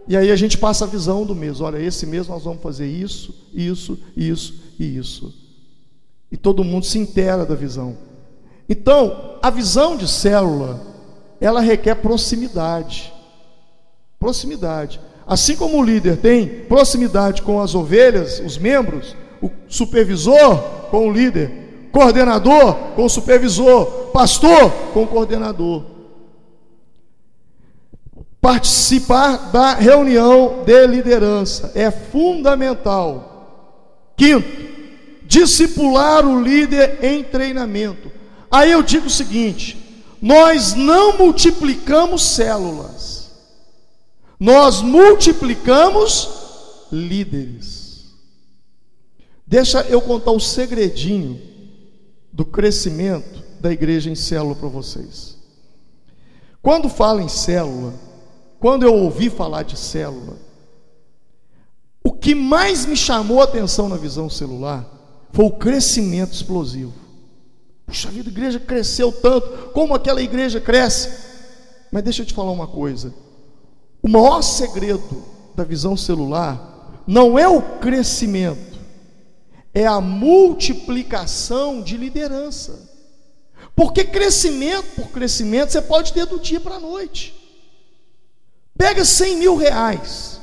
[0.08, 1.62] E aí a gente passa a visão do mês.
[1.62, 5.32] Olha, esse mês nós vamos fazer isso, isso, isso e isso.
[6.32, 7.98] E todo mundo se intera da visão.
[8.68, 10.82] Então, a visão de célula,
[11.40, 13.14] ela requer proximidade.
[14.20, 15.00] Proximidade.
[15.32, 20.58] Assim como o líder tem proximidade com as ovelhas, os membros, o supervisor
[20.92, 25.86] com o líder, coordenador com o supervisor, pastor com o coordenador.
[28.42, 34.12] Participar da reunião de liderança é fundamental.
[34.18, 34.50] Quinto,
[35.24, 38.12] discipular o líder em treinamento.
[38.52, 39.78] Aí eu digo o seguinte:
[40.22, 43.01] nós não multiplicamos células,
[44.42, 48.08] nós multiplicamos líderes.
[49.46, 51.40] Deixa eu contar o segredinho
[52.34, 55.38] do crescimento da igreja em célula para vocês.
[56.60, 57.94] Quando fala em célula,
[58.60, 60.36] quando eu ouvi falar de célula,
[62.04, 64.90] o que mais me chamou a atenção na visão celular
[65.32, 66.94] foi o crescimento explosivo.
[67.86, 71.12] Puxa vida, a igreja cresceu tanto, como aquela igreja cresce.
[71.92, 73.14] Mas deixa eu te falar uma coisa:
[74.02, 75.24] o maior segredo
[75.56, 78.80] da visão celular não é o crescimento,
[79.74, 82.90] é a multiplicação de liderança.
[83.76, 87.34] Porque crescimento por crescimento você pode ter do dia para a noite.
[88.78, 90.40] Pega 100 mil reais.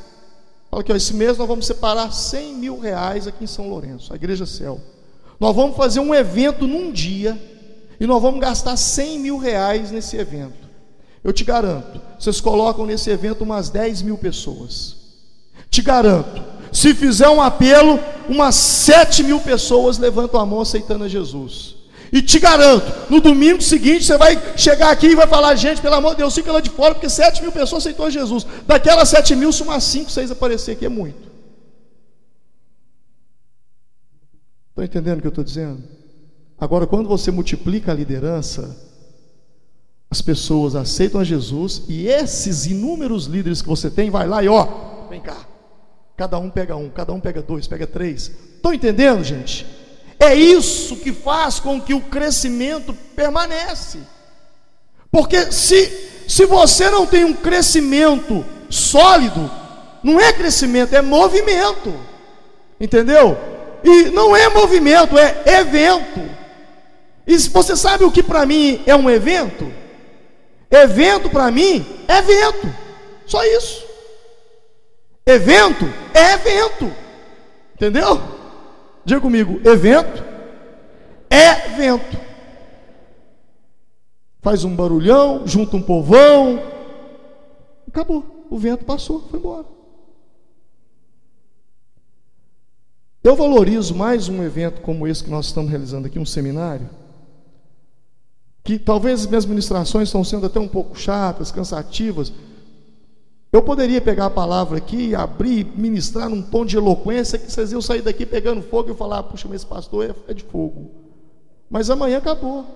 [0.71, 4.17] Fala que esse mês nós vamos separar 100 mil reais aqui em São Lourenço, a
[4.17, 4.81] Igreja Céu.
[5.41, 7.41] Nós vamos fazer um evento num dia
[7.99, 10.68] e nós vamos gastar 100 mil reais nesse evento.
[11.23, 14.97] Eu te garanto, vocês colocam nesse evento umas 10 mil pessoas.
[15.71, 16.43] Te garanto,
[16.73, 17.99] se fizer um apelo,
[18.29, 21.77] umas 7 mil pessoas levantam a mão aceitando a Jesus.
[22.11, 25.95] E te garanto, no domingo seguinte você vai chegar aqui e vai falar, gente, pelo
[25.95, 28.47] amor de Deus, fica lá de fora, porque 7 mil pessoas aceitou Jesus.
[28.67, 31.29] Daquelas 7 mil, se umas 5, 6 aparecer aqui, é muito.
[34.71, 35.83] Estão entendendo o que eu estou dizendo?
[36.59, 38.88] Agora, quando você multiplica a liderança,
[40.11, 44.49] as pessoas aceitam a Jesus e esses inúmeros líderes que você tem, vai lá e
[44.49, 44.67] ó,
[45.11, 45.37] vem cá.
[46.17, 48.31] Cada um pega um, cada um pega dois, pega três.
[48.57, 49.67] Estão entendendo, gente?
[50.19, 53.99] É isso que faz com que o crescimento permanece.
[55.13, 55.87] Porque se,
[56.27, 59.49] se você não tem um crescimento sólido,
[60.03, 61.95] não é crescimento, é movimento.
[62.81, 63.39] Entendeu?
[63.85, 66.21] E não é movimento, é evento.
[67.27, 69.71] E você sabe o que para mim é um evento?
[70.71, 72.75] Evento para mim é evento.
[73.27, 73.87] Só isso.
[75.25, 76.93] Evento é evento.
[77.75, 78.21] Entendeu?
[79.05, 80.25] Diga comigo, evento
[81.31, 82.19] é vento.
[84.41, 86.63] Faz um barulhão, junta um povão.
[87.87, 88.47] Acabou.
[88.51, 89.67] O vento passou, foi embora.
[93.23, 96.89] Eu valorizo mais um evento como esse que nós estamos realizando aqui, um seminário,
[98.69, 102.31] que talvez as minhas ministrações estão sendo até um pouco chatas, cansativas,
[103.51, 107.81] eu poderia pegar a palavra aqui, abrir, ministrar num tom de eloquência, que vocês iam
[107.81, 110.91] sair daqui pegando fogo e falar: puxa, mas esse pastor é, é de fogo.
[111.71, 112.67] Mas amanhã acabou.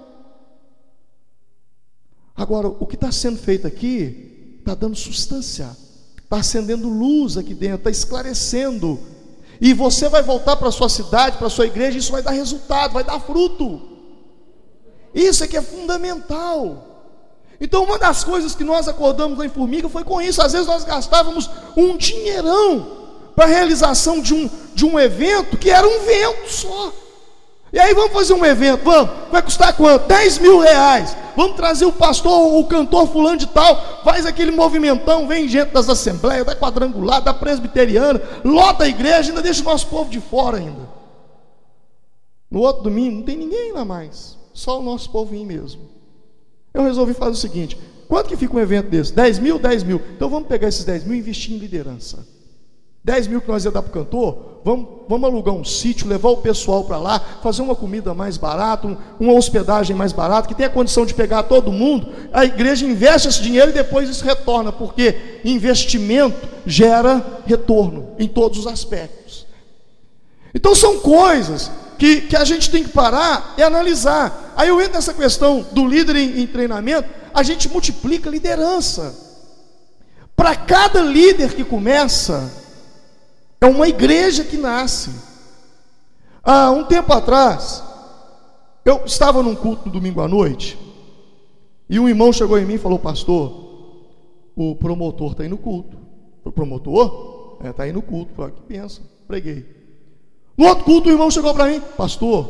[2.34, 5.76] Agora, o que está sendo feito aqui está dando substância,
[6.16, 8.98] está acendendo luz aqui dentro, está esclarecendo.
[9.60, 12.30] E você vai voltar para a sua cidade, para a sua igreja, isso vai dar
[12.30, 13.91] resultado, vai dar fruto.
[15.14, 16.92] Isso é que é fundamental.
[17.60, 20.42] Então, uma das coisas que nós acordamos lá em Formiga foi com isso.
[20.42, 23.02] Às vezes nós gastávamos um dinheirão
[23.36, 26.92] para a realização de um, de um evento que era um vento só.
[27.72, 30.06] E aí vamos fazer um evento, vamos, vai custar quanto?
[30.06, 31.16] 10 mil reais.
[31.34, 35.88] Vamos trazer o pastor, o cantor fulano de tal, faz aquele movimentão, vem gente das
[35.88, 40.58] assembleias, da quadrangular, da presbiteriana, lota a igreja, ainda deixa o nosso povo de fora
[40.58, 40.86] ainda.
[42.50, 45.82] No outro domingo não tem ninguém lá mais, só o nosso povo mesmo.
[46.72, 47.78] Eu resolvi fazer o seguinte:
[48.12, 49.10] Quanto que fica um evento desse?
[49.14, 49.58] 10 mil?
[49.58, 49.98] 10 mil.
[50.14, 52.26] Então vamos pegar esses 10 mil e investir em liderança.
[53.02, 56.28] 10 mil que nós ia dar para o cantor, vamos, vamos alugar um sítio, levar
[56.28, 60.54] o pessoal para lá, fazer uma comida mais barata, um, uma hospedagem mais barata, que
[60.54, 62.12] tenha condição de pegar todo mundo.
[62.34, 68.58] A igreja investe esse dinheiro e depois isso retorna, porque investimento gera retorno em todos
[68.58, 69.46] os aspectos.
[70.54, 71.70] Então são coisas
[72.02, 74.52] que, que a gente tem que parar e analisar.
[74.56, 79.14] Aí eu entro nessa questão do líder em, em treinamento, a gente multiplica liderança.
[80.34, 82.52] Para cada líder que começa,
[83.60, 85.12] é uma igreja que nasce.
[86.42, 87.84] Há um tempo atrás,
[88.84, 90.76] eu estava num culto no domingo à noite,
[91.88, 93.52] e um irmão chegou em mim e falou: Pastor,
[94.56, 95.96] o promotor está aí no culto.
[96.44, 97.58] O promotor?
[97.62, 98.34] É, está aí no culto.
[98.34, 99.00] Falei, que pensa?
[99.28, 99.81] Preguei.
[100.62, 102.48] No outro culto, o irmão chegou para mim: Pastor,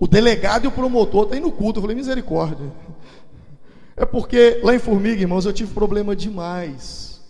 [0.00, 1.78] o delegado e o promotor estão tá aí no culto.
[1.78, 2.72] Eu falei: Misericórdia.
[3.96, 7.20] É porque lá em Formiga, irmãos, eu tive problema demais.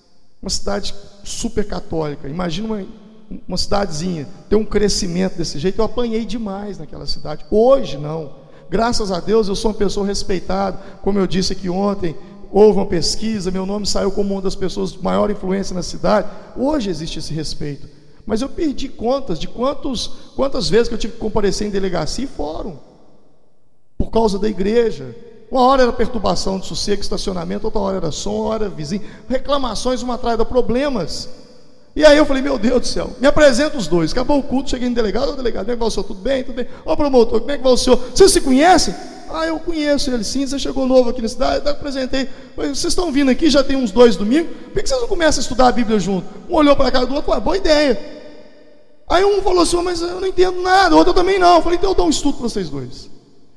[0.40, 2.26] Uma cidade super católica.
[2.28, 3.06] Imagina uma
[3.46, 7.44] uma cidadezinha, ter um crescimento desse jeito, eu apanhei demais naquela cidade.
[7.50, 8.36] Hoje não.
[8.70, 12.14] Graças a Deus eu sou uma pessoa respeitada, como eu disse aqui ontem,
[12.52, 16.28] houve uma pesquisa, meu nome saiu como uma das pessoas de maior influência na cidade.
[16.56, 17.95] Hoje existe esse respeito.
[18.26, 22.24] Mas eu perdi contas de quantos, quantas vezes que eu tive que comparecer em delegacia
[22.24, 22.76] e fórum.
[23.96, 25.14] Por causa da igreja.
[25.50, 29.02] Uma hora era perturbação de sossego, estacionamento, outra hora era som, outra hora era vizinho.
[29.28, 31.28] Reclamações uma atrás da problemas.
[31.94, 34.12] E aí eu falei, meu Deus do céu, me apresenta os dois.
[34.12, 36.04] Acabou o culto, cheguei no delegado, ô delegado, como é que vai o senhor?
[36.04, 36.44] Tudo bem?
[36.44, 36.66] Tudo bem?
[36.84, 37.98] Ô promotor, como é que vai o senhor?
[38.12, 38.94] Vocês se conhecem?
[39.30, 42.28] Ah, eu conheço ele sim, você chegou novo aqui na cidade, eu apresentei.
[42.56, 45.42] Vocês estão vindo aqui, já tem uns dois domingos, por que vocês não começam a
[45.42, 46.26] estudar a Bíblia junto?
[46.50, 48.15] Um olhou para a cara do outro, boa ideia.
[49.08, 51.56] Aí um falou assim, mas eu não entendo nada, o outro também não.
[51.56, 53.10] Eu falei, então eu dou um estudo para vocês dois.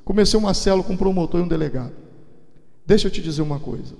[0.06, 1.93] Comecei uma célula com um promotor e um delegado.
[2.86, 3.95] Deixa eu te dizer uma coisa.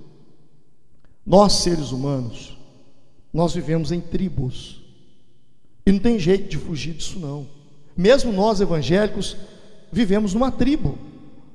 [1.24, 2.58] Nós, seres humanos,
[3.32, 4.80] nós vivemos em tribos.
[5.86, 7.46] E não tem jeito de fugir disso, não.
[7.96, 9.36] Mesmo nós evangélicos
[9.92, 10.98] vivemos numa tribo.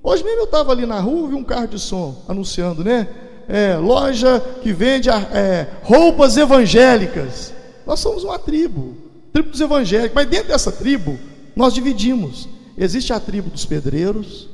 [0.04, 3.08] Hoje mesmo eu estava ali na rua, vi um carro de som anunciando, né?
[3.48, 7.54] É, loja que vende é, roupas evangélicas.
[7.86, 8.96] Nós somos uma tribo,
[9.36, 10.16] tribo dos evangélicos.
[10.16, 11.20] Mas dentro dessa tribo,
[11.56, 12.48] nós dividimos.
[12.78, 14.50] Existe a tribo dos pedreiros,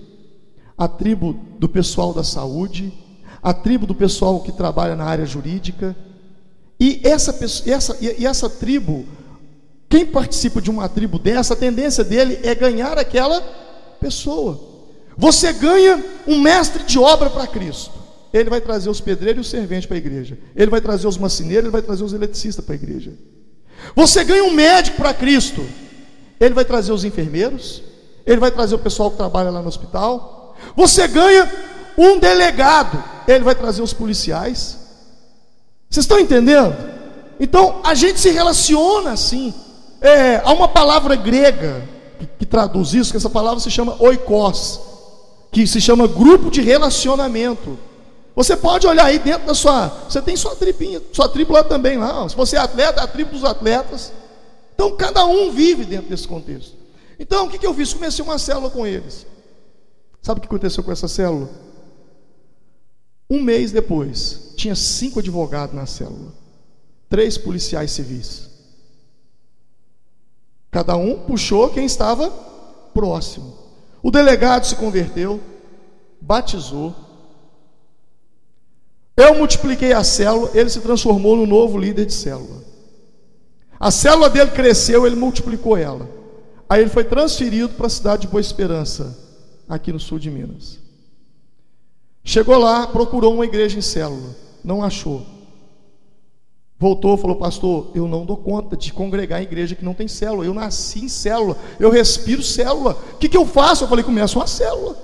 [0.78, 2.92] a tribo do pessoal da saúde,
[3.42, 5.96] a tribo do pessoal que trabalha na área jurídica.
[6.80, 7.32] E essa,
[7.70, 9.06] essa, e essa tribo
[9.92, 13.42] quem participa de uma tribo dessa, a tendência dele é ganhar aquela
[14.00, 14.58] pessoa.
[15.18, 17.92] Você ganha um mestre de obra para Cristo.
[18.32, 20.40] Ele vai trazer os pedreiros e os serventes para a igreja.
[20.56, 23.12] Ele vai trazer os macineiros, ele vai trazer os eletricistas para a igreja.
[23.96, 25.66] Você ganha um médico para Cristo.
[26.40, 27.84] Ele vai trazer os enfermeiros,
[28.26, 30.56] ele vai trazer o pessoal que trabalha lá no hospital.
[30.76, 31.52] Você ganha
[31.98, 34.78] um delegado, ele vai trazer os policiais.
[35.90, 36.76] Vocês estão entendendo?
[37.40, 39.54] Então a gente se relaciona assim.
[40.00, 44.80] É, há uma palavra grega que, que, traduz isso, que essa palavra se chama oikos,
[45.52, 47.78] que se chama grupo de relacionamento.
[48.36, 51.98] Você pode olhar aí dentro da sua, você tem sua tribinha, sua tribo lá também
[51.98, 52.28] lá.
[52.30, 54.14] Se você é atleta, a tribo dos atletas.
[54.74, 56.76] Então cada um vive dentro desse contexto.
[57.20, 57.94] Então o que, que eu fiz?
[57.94, 59.26] Comecei uma célula com eles.
[60.22, 61.50] Sabe o que aconteceu com essa célula?
[63.30, 66.34] Um mês depois, tinha cinco advogados na célula,
[67.10, 68.50] três policiais civis.
[70.70, 72.30] Cada um puxou quem estava
[72.94, 73.54] próximo.
[74.02, 75.40] O delegado se converteu,
[76.20, 76.96] batizou.
[79.22, 82.64] Eu multipliquei a célula, ele se transformou no novo líder de célula.
[83.80, 86.10] A célula dele cresceu, ele multiplicou ela.
[86.68, 89.16] Aí ele foi transferido para a cidade de Boa Esperança,
[89.70, 90.80] aqui no sul de Minas.
[92.24, 95.24] Chegou lá, procurou uma igreja em célula, não achou.
[96.80, 100.46] Voltou, falou, pastor, eu não dou conta de congregar em igreja que não tem célula.
[100.46, 102.98] Eu nasci em célula, eu respiro célula.
[103.14, 103.84] O que, que eu faço?
[103.84, 104.98] Eu falei, começa uma célula.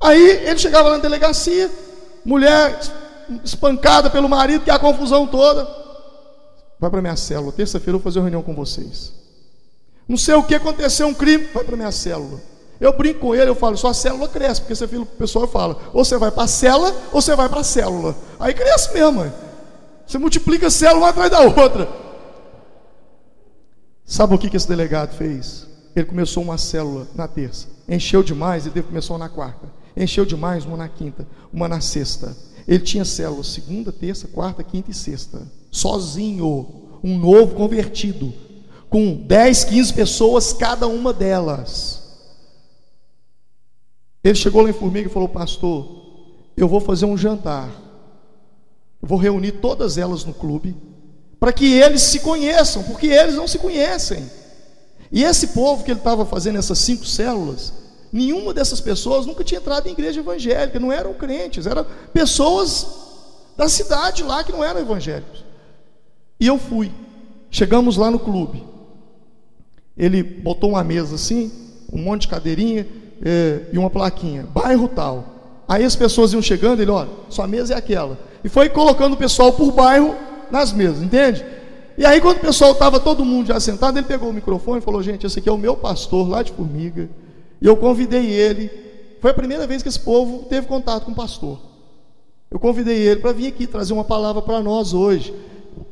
[0.00, 1.70] Aí ele chegava lá na delegacia,
[2.24, 2.76] mulher
[3.44, 5.68] espancada pelo marido, que é a confusão toda.
[6.78, 9.12] Vai para minha célula, terça-feira eu vou fazer uma reunião com vocês.
[10.08, 12.40] Não sei o que aconteceu, um crime, vai para minha célula.
[12.80, 16.04] Eu brinco com ele, eu falo, sua célula cresce, porque você o pessoal fala, ou
[16.04, 18.16] você vai para a célula, ou você vai para a célula.
[18.38, 19.30] Aí cresce mesmo.
[20.06, 21.88] Você multiplica a célula uma atrás da outra.
[24.04, 25.68] Sabe o que, que esse delegado fez?
[25.94, 30.76] Ele começou uma célula na terça, encheu demais, ele começou na quarta, encheu demais, uma
[30.76, 32.34] na quinta, uma na sexta.
[32.70, 35.42] Ele tinha célula segunda, terça, quarta, quinta e sexta,
[35.72, 38.32] sozinho, um novo convertido,
[38.88, 42.00] com 10, 15 pessoas, cada uma delas.
[44.22, 45.84] Ele chegou lá em Formiga e falou: Pastor,
[46.56, 47.68] eu vou fazer um jantar
[49.02, 50.76] Eu vou reunir todas elas no clube,
[51.40, 54.30] para que eles se conheçam, porque eles não se conhecem.
[55.10, 57.72] E esse povo que ele estava fazendo essas cinco células,
[58.12, 62.86] nenhuma dessas pessoas nunca tinha entrado em igreja evangélica, não eram crentes, eram pessoas
[63.56, 65.44] da cidade lá que não eram evangélicos.
[66.38, 66.90] E eu fui.
[67.50, 68.64] Chegamos lá no clube.
[69.96, 71.52] Ele botou uma mesa assim,
[71.92, 72.86] um monte de cadeirinha
[73.22, 75.64] é, e uma plaquinha, bairro tal.
[75.68, 78.18] Aí as pessoas iam chegando, ele, olha, sua mesa é aquela.
[78.42, 80.16] E foi colocando o pessoal por bairro
[80.50, 81.44] nas mesas, entende?
[81.98, 84.82] E aí, quando o pessoal estava todo mundo já sentado, ele pegou o microfone e
[84.82, 87.10] falou: Gente, esse aqui é o meu pastor lá de Formiga.
[87.60, 88.70] E eu convidei ele.
[89.20, 91.58] Foi a primeira vez que esse povo teve contato com o pastor.
[92.50, 95.32] Eu convidei ele para vir aqui trazer uma palavra para nós hoje.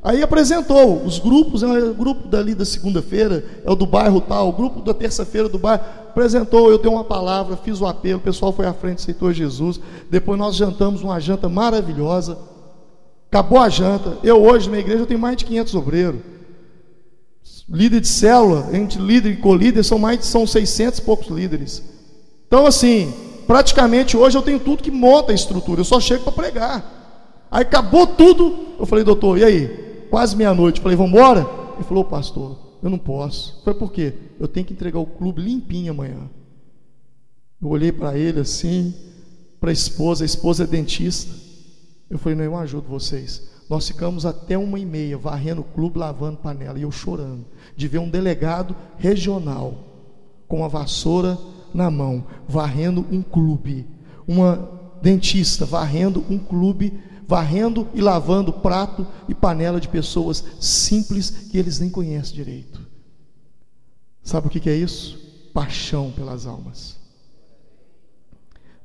[0.03, 4.49] Aí apresentou os grupos, né, o grupo dali da segunda-feira é o do bairro tal,
[4.49, 5.85] o grupo da terça-feira do bairro.
[6.09, 9.81] Apresentou, eu dei uma palavra, fiz o apelo, o pessoal foi à frente, aceitou Jesus.
[10.11, 12.39] Depois nós jantamos uma janta maravilhosa.
[13.31, 14.17] Acabou a janta.
[14.23, 16.21] Eu hoje na minha igreja eu tenho mais de 500 obreiros.
[17.71, 21.83] Líder de célula, entre líder e colíder são mais são 600 e poucos líderes.
[22.47, 23.13] Então assim,
[23.47, 25.81] praticamente hoje eu tenho tudo que monta a estrutura.
[25.81, 26.99] Eu só chego para pregar.
[27.51, 28.77] Aí acabou tudo.
[28.79, 30.07] Eu falei, doutor, e aí?
[30.11, 30.81] Quase meia-noite.
[30.81, 31.47] Falei, vamos embora?
[31.75, 33.61] Ele falou, pastor, eu não posso.
[33.65, 34.15] Foi por quê?
[34.41, 36.29] Eu tenho que entregar o clube limpinho amanhã.
[37.61, 38.95] Eu olhei para ele assim,
[39.61, 41.35] para a esposa, a esposa é dentista.
[42.09, 43.43] Eu falei, não, eu ajudo vocês.
[43.69, 47.45] Nós ficamos até uma e meia varrendo o clube, lavando panela, e eu chorando,
[47.79, 49.85] de ver um delegado regional
[50.49, 51.39] com a vassoura
[51.73, 53.87] na mão, varrendo um clube,
[54.27, 54.69] uma
[55.01, 56.99] dentista varrendo um clube,
[57.29, 62.85] varrendo e lavando prato e panela de pessoas simples que eles nem conhecem direito.
[64.25, 65.17] Sabe o que é isso?
[65.55, 66.97] Paixão pelas almas.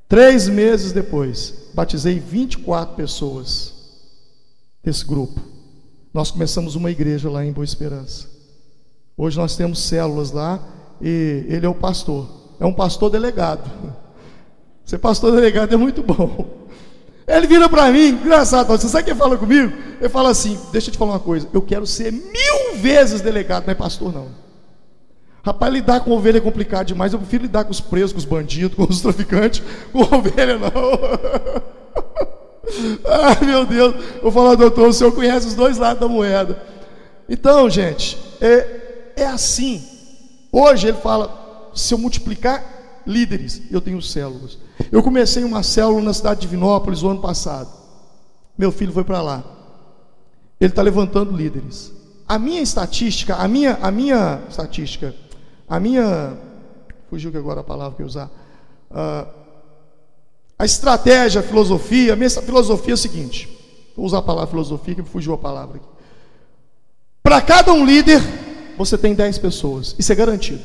[0.07, 3.73] Três meses depois, batizei 24 pessoas
[4.83, 5.41] desse grupo.
[6.13, 8.32] Nós começamos uma igreja lá em Boa Esperança.
[9.17, 10.59] Hoje nós temos células lá
[11.01, 12.27] e ele é o pastor.
[12.59, 13.69] É um pastor delegado.
[14.85, 16.63] Ser pastor delegado é muito bom.
[17.25, 19.71] Ele vira para mim, engraçado, você sabe quem fala comigo?
[19.97, 23.65] Ele fala assim: Deixa eu te falar uma coisa, eu quero ser mil vezes delegado,
[23.65, 24.27] não é pastor, não.
[25.41, 27.11] Rapaz, lidar com ovelha é complicado demais.
[27.11, 29.61] Eu prefiro lidar com os presos, com os bandidos, com os traficantes.
[29.91, 30.69] Com ovelha, não.
[33.05, 33.95] Ai, meu Deus.
[34.21, 36.61] Vou falar, doutor, o senhor conhece os dois lados da moeda.
[37.27, 38.82] Então, gente, é,
[39.15, 39.83] é assim.
[40.51, 42.63] Hoje ele fala: se eu multiplicar
[43.05, 44.57] líderes, eu tenho células.
[44.91, 47.69] Eu comecei uma célula na cidade de Vinópolis o ano passado.
[48.57, 49.43] Meu filho foi para lá.
[50.59, 51.91] Ele está levantando líderes.
[52.27, 55.13] A minha estatística, a minha, a minha estatística,
[55.67, 56.37] a minha.
[57.09, 58.29] Fugiu que agora a palavra que eu usar.
[58.89, 59.27] Uh,
[60.57, 63.49] a estratégia, a filosofia, a minha filosofia é o seguinte:
[63.95, 65.85] vou usar a palavra filosofia que fugiu a palavra aqui.
[67.21, 68.21] Para cada um líder,
[68.77, 70.63] você tem 10 pessoas, isso é garantido.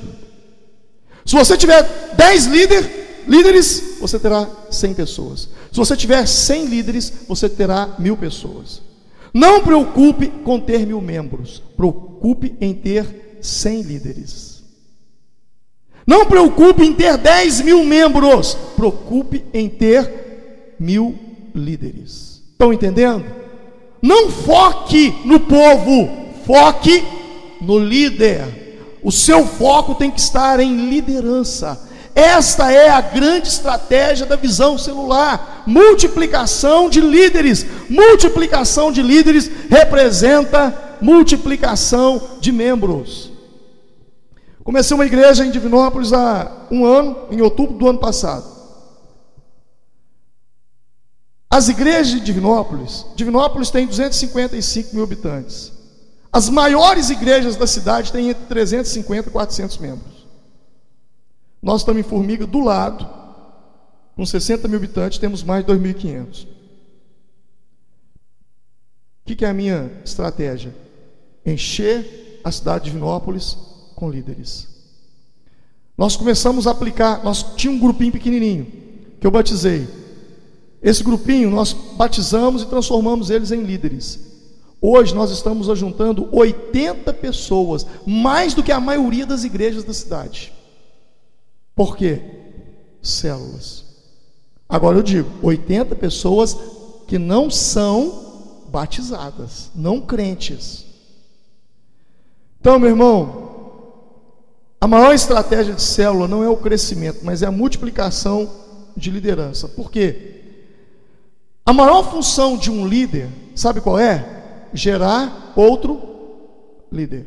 [1.24, 1.82] Se você tiver
[2.16, 5.48] 10 líder, líderes, você terá 100 pessoas.
[5.70, 8.80] Se você tiver 100 líderes, você terá mil pessoas.
[9.32, 14.64] Não preocupe com ter mil membros, preocupe em ter 100 líderes.
[16.06, 21.14] Não preocupe em ter 10 mil membros, preocupe em ter mil
[21.54, 22.42] líderes.
[22.52, 23.26] Estão entendendo?
[24.00, 26.08] Não foque no povo,
[26.46, 27.04] foque
[27.60, 28.98] no líder.
[29.02, 31.88] O seu foco tem que estar em liderança.
[32.14, 37.64] Esta é a grande estratégia da visão celular: multiplicação de líderes.
[37.88, 43.30] Multiplicação de líderes representa multiplicação de membros.
[44.64, 48.44] Comecei uma igreja em Divinópolis há um ano, em outubro do ano passado.
[51.48, 55.77] As igrejas de Divinópolis, Divinópolis tem 255 mil habitantes.
[56.32, 60.26] As maiores igrejas da cidade têm entre 350 e 400 membros.
[61.62, 63.08] Nós estamos em Formiga do lado,
[64.14, 66.46] com 60 mil habitantes, temos mais de 2.500.
[69.24, 70.74] O que, é a minha estratégia?
[71.44, 73.56] Encher a cidade de Divinópolis
[73.94, 74.68] com líderes.
[75.96, 78.66] Nós começamos a aplicar, nós tinha um grupinho pequenininho
[79.20, 79.88] que eu batizei.
[80.80, 84.27] Esse grupinho nós batizamos e transformamos eles em líderes.
[84.80, 90.52] Hoje nós estamos ajuntando 80 pessoas, mais do que a maioria das igrejas da cidade.
[91.74, 92.22] Por quê?
[93.02, 93.84] Células.
[94.68, 96.56] Agora eu digo, 80 pessoas
[97.06, 100.84] que não são batizadas, não crentes.
[102.60, 103.48] Então, meu irmão,
[104.80, 108.48] a maior estratégia de célula não é o crescimento, mas é a multiplicação
[108.96, 109.66] de liderança.
[109.66, 110.42] Por quê?
[111.64, 114.37] A maior função de um líder, sabe qual é?
[114.72, 116.00] Gerar outro
[116.90, 117.26] líder.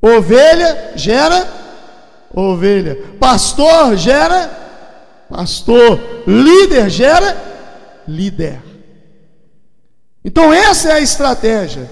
[0.00, 1.46] Ovelha gera
[2.34, 2.96] ovelha.
[3.18, 4.50] Pastor gera
[5.30, 6.00] pastor.
[6.26, 7.36] Líder gera
[8.06, 8.62] líder.
[10.24, 11.90] Então essa é a estratégia.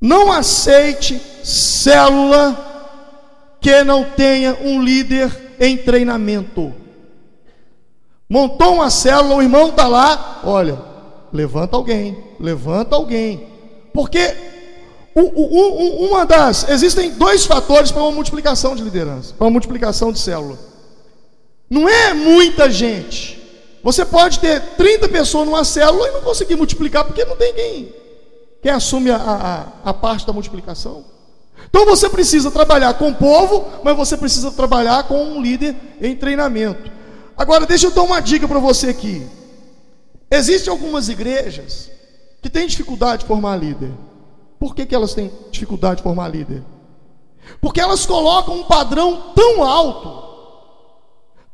[0.00, 2.70] Não aceite célula
[3.60, 6.74] que não tenha um líder em treinamento.
[8.28, 10.91] Montou uma célula, o irmão está lá, olha,
[11.32, 13.46] levanta alguém, levanta alguém.
[13.92, 14.34] Porque
[15.14, 16.68] uma das.
[16.68, 20.58] Existem dois fatores para uma multiplicação de liderança, para uma multiplicação de célula.
[21.68, 23.40] Não é muita gente.
[23.82, 27.94] Você pode ter 30 pessoas numa célula e não conseguir multiplicar, porque não tem quem,
[28.62, 31.04] quem assume a, a, a parte da multiplicação.
[31.68, 36.14] Então você precisa trabalhar com o povo, mas você precisa trabalhar com um líder em
[36.14, 36.90] treinamento.
[37.36, 39.26] Agora, deixa eu dar uma dica para você aqui.
[40.34, 41.90] Existem algumas igrejas
[42.40, 43.92] que têm dificuldade de formar líder.
[44.58, 46.64] Por que, que elas têm dificuldade de formar líder?
[47.60, 50.08] Porque elas colocam um padrão tão alto,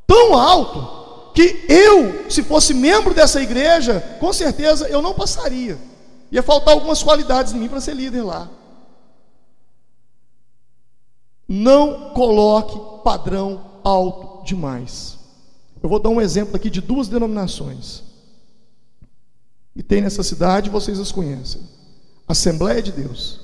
[0.07, 5.77] tão alto, que eu, se fosse membro dessa igreja, com certeza eu não passaria.
[6.31, 8.49] Ia faltar algumas qualidades em mim para ser líder lá.
[11.49, 15.19] Não coloque padrão alto demais.
[15.83, 18.07] Eu vou dar um exemplo aqui de duas denominações.
[19.79, 21.63] E tem nessa cidade, vocês as conhecem.
[22.27, 23.39] Assembleia de Deus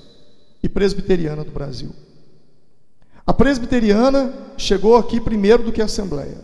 [0.60, 1.94] e Presbiteriana do Brasil.
[3.24, 6.38] A Presbiteriana chegou aqui primeiro do que a Assembleia.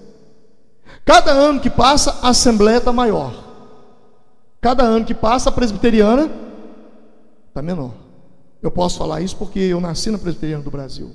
[1.05, 3.35] Cada ano que passa, a Assembleia está maior.
[4.61, 6.31] Cada ano que passa, a Presbiteriana
[7.49, 7.93] está menor.
[8.63, 11.11] Eu posso falar isso porque eu nasci na Presbiteriana do Brasil.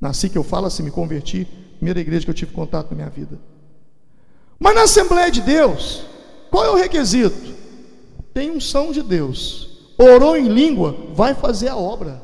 [0.00, 3.10] Nasci que eu falo assim, me converti, primeira igreja que eu tive contato na minha
[3.10, 3.38] vida.
[4.58, 6.06] Mas na Assembleia de Deus,
[6.50, 7.60] qual é o requisito?
[8.32, 9.68] Tem unção de Deus.
[9.98, 12.20] Orou em língua, vai fazer a obra.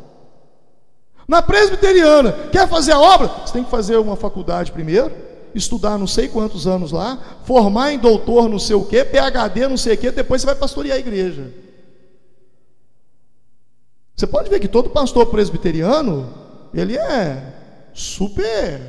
[1.26, 3.28] Na presbiteriana, quer fazer a obra?
[3.28, 5.14] Você tem que fazer uma faculdade primeiro,
[5.54, 9.76] estudar não sei quantos anos lá, formar em doutor não sei o que, PhD não
[9.76, 11.52] sei o que, depois você vai pastorear a igreja.
[14.16, 16.32] Você pode ver que todo pastor presbiteriano,
[16.72, 17.42] ele é
[17.92, 18.80] super,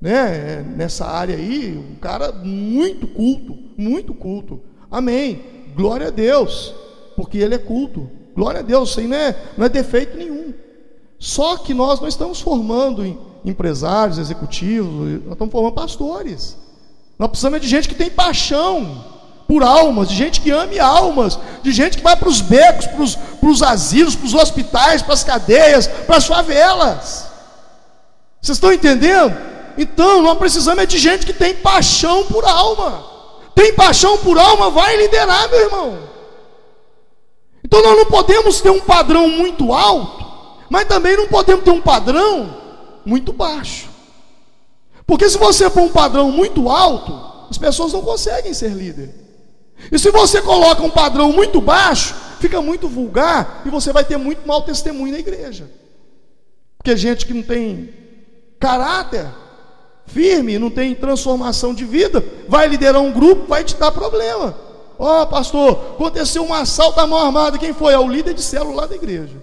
[0.00, 4.60] né, nessa área aí, um cara muito culto, muito culto.
[4.90, 5.57] Amém.
[5.78, 6.74] Glória a Deus,
[7.14, 8.10] porque ele é culto.
[8.34, 10.52] Glória a Deus, isso aí não é, não é defeito nenhum.
[11.20, 13.04] Só que nós não estamos formando
[13.44, 16.58] empresários, executivos, nós estamos formando pastores.
[17.16, 19.04] Nós precisamos de gente que tem paixão
[19.46, 22.86] por almas, de gente que ame almas, de gente que vai para os becos,
[23.40, 27.28] para os asilos, para os hospitais, para as cadeias, para as favelas.
[28.42, 29.32] Vocês estão entendendo?
[29.76, 33.07] Então, nós precisamos é de gente que tem paixão por alma.
[33.58, 35.98] Tem paixão por alma, vai liderar, meu irmão.
[37.64, 40.24] Então, nós não podemos ter um padrão muito alto,
[40.70, 42.56] mas também não podemos ter um padrão
[43.04, 43.88] muito baixo.
[45.04, 49.12] Porque se você for um padrão muito alto, as pessoas não conseguem ser líder.
[49.90, 54.18] E se você coloca um padrão muito baixo, fica muito vulgar e você vai ter
[54.18, 55.68] muito mau testemunho na igreja.
[56.76, 57.92] Porque gente que não tem
[58.60, 59.26] caráter
[60.08, 64.54] firme, não tem transformação de vida, vai liderar um grupo, vai te dar problema.
[64.98, 67.92] Ó, oh, pastor, aconteceu um assalto à mão armada, quem foi?
[67.92, 69.36] É o líder de célula da igreja.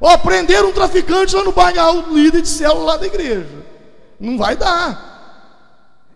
[0.00, 3.64] Ó, oh, prenderam um traficante lá no bairro, é o líder de célula da igreja.
[4.18, 5.12] Não vai dar.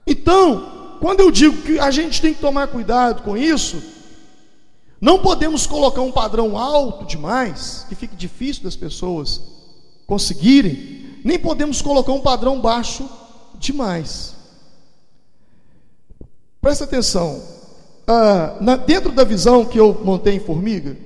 [0.06, 3.82] Então, quando eu digo que a gente tem que tomar cuidado com isso,
[5.00, 9.40] não podemos colocar um padrão alto demais, que fique difícil das pessoas
[10.06, 10.97] conseguirem,
[11.28, 13.06] nem podemos colocar um padrão baixo
[13.58, 14.34] demais.
[16.58, 17.42] Presta atenção.
[18.06, 20.96] Ah, na, dentro da visão que eu montei em Formiga,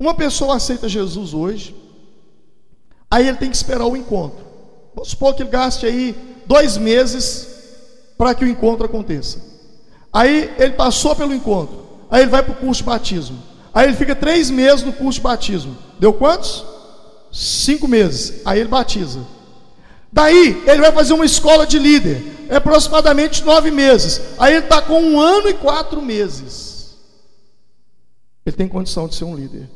[0.00, 1.76] uma pessoa aceita Jesus hoje,
[3.08, 4.44] aí ele tem que esperar o encontro.
[4.92, 7.46] Vamos supor que ele gaste aí dois meses
[8.18, 9.40] para que o encontro aconteça.
[10.12, 13.38] Aí ele passou pelo encontro, aí ele vai para o curso de batismo.
[13.72, 15.76] Aí ele fica três meses no curso de batismo.
[16.00, 16.64] Deu quantos?
[17.30, 18.40] Cinco meses.
[18.44, 19.35] Aí ele batiza.
[20.12, 22.22] Daí ele vai fazer uma escola de líder.
[22.48, 24.20] É aproximadamente nove meses.
[24.38, 26.96] Aí ele está com um ano e quatro meses.
[28.44, 29.68] Ele tem condição de ser um líder.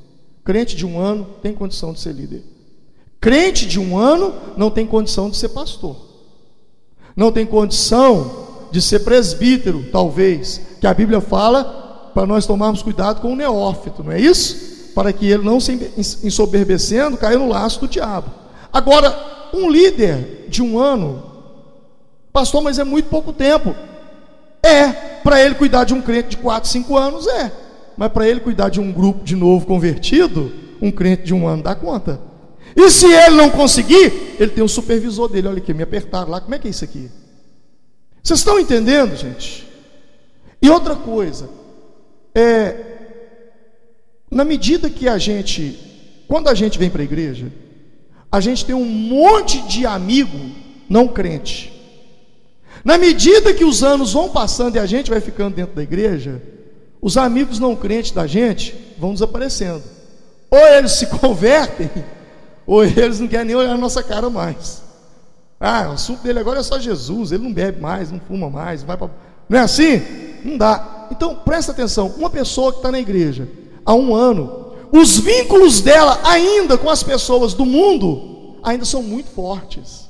[0.44, 2.44] Crente de um ano tem condição de ser líder.
[3.20, 5.96] Crente de um ano não tem condição de ser pastor.
[7.16, 10.60] Não tem condição de ser presbítero, talvez.
[10.80, 14.70] Que a Bíblia fala para nós tomarmos cuidado com o neófito, não é isso?
[14.94, 15.72] para que ele não se
[16.22, 18.30] ensoberbecendo, caia no laço do diabo.
[18.72, 19.10] Agora,
[19.54, 21.22] um líder de um ano,
[22.32, 23.74] pastor, mas é muito pouco tempo.
[24.62, 24.88] É,
[25.22, 27.52] para ele cuidar de um crente de 4, 5 anos, é.
[27.96, 31.62] Mas para ele cuidar de um grupo de novo convertido, um crente de um ano
[31.62, 32.20] dá conta.
[32.74, 35.48] E se ele não conseguir, ele tem um supervisor dele.
[35.48, 36.40] Olha aqui, me apertaram lá.
[36.40, 37.10] Como é que é isso aqui?
[38.22, 39.66] Vocês estão entendendo, gente?
[40.62, 41.48] E outra coisa,
[42.34, 42.76] é,
[44.30, 45.78] na medida que a gente,
[46.28, 47.50] quando a gente vem para a igreja,
[48.30, 50.38] a gente tem um monte de amigo
[50.88, 51.72] não crente.
[52.84, 56.40] Na medida que os anos vão passando e a gente vai ficando dentro da igreja,
[57.00, 59.82] os amigos não crentes da gente vão desaparecendo.
[60.50, 61.90] Ou eles se convertem,
[62.66, 64.82] ou eles não querem nem olhar na nossa cara mais.
[65.58, 68.82] Ah, o assunto dele agora é só Jesus, ele não bebe mais, não fuma mais,
[68.82, 69.10] vai para.
[69.48, 70.02] Não é assim?
[70.42, 71.08] Não dá.
[71.10, 73.46] Então presta atenção: uma pessoa que está na igreja
[73.84, 79.30] há um ano, os vínculos dela ainda com as pessoas do mundo ainda são muito
[79.30, 80.08] fortes.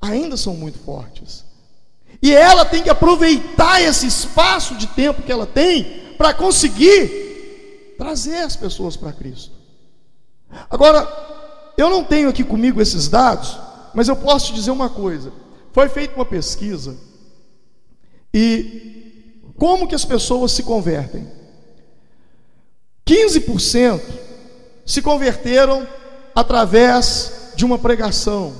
[0.00, 1.44] Ainda são muito fortes.
[2.22, 8.38] E ela tem que aproveitar esse espaço de tempo que ela tem para conseguir trazer
[8.38, 9.52] as pessoas para Cristo.
[10.68, 11.08] Agora,
[11.76, 13.58] eu não tenho aqui comigo esses dados,
[13.94, 15.32] mas eu posso te dizer uma coisa.
[15.72, 16.96] Foi feita uma pesquisa
[18.32, 21.26] e como que as pessoas se convertem?
[23.10, 24.00] 15%
[24.86, 25.86] se converteram
[26.32, 28.54] através de uma pregação.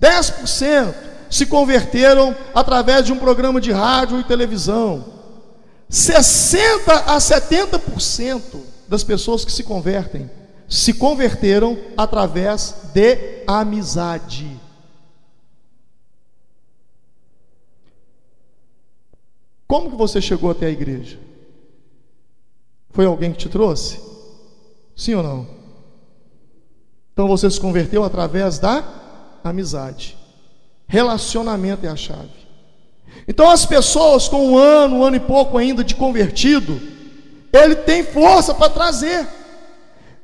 [0.00, 0.94] 10%
[1.28, 5.04] se converteram através de um programa de rádio e televisão.
[5.88, 10.30] 60 a 70% das pessoas que se convertem
[10.68, 14.56] se converteram através de amizade.
[19.66, 21.29] Como que você chegou até a igreja?
[22.92, 24.00] Foi alguém que te trouxe?
[24.96, 25.46] Sim ou não?
[27.12, 28.84] Então você se converteu através da
[29.44, 30.16] amizade.
[30.86, 32.40] Relacionamento é a chave.
[33.26, 36.80] Então, as pessoas com um ano, um ano e pouco ainda de convertido,
[37.52, 39.26] ele tem força para trazer.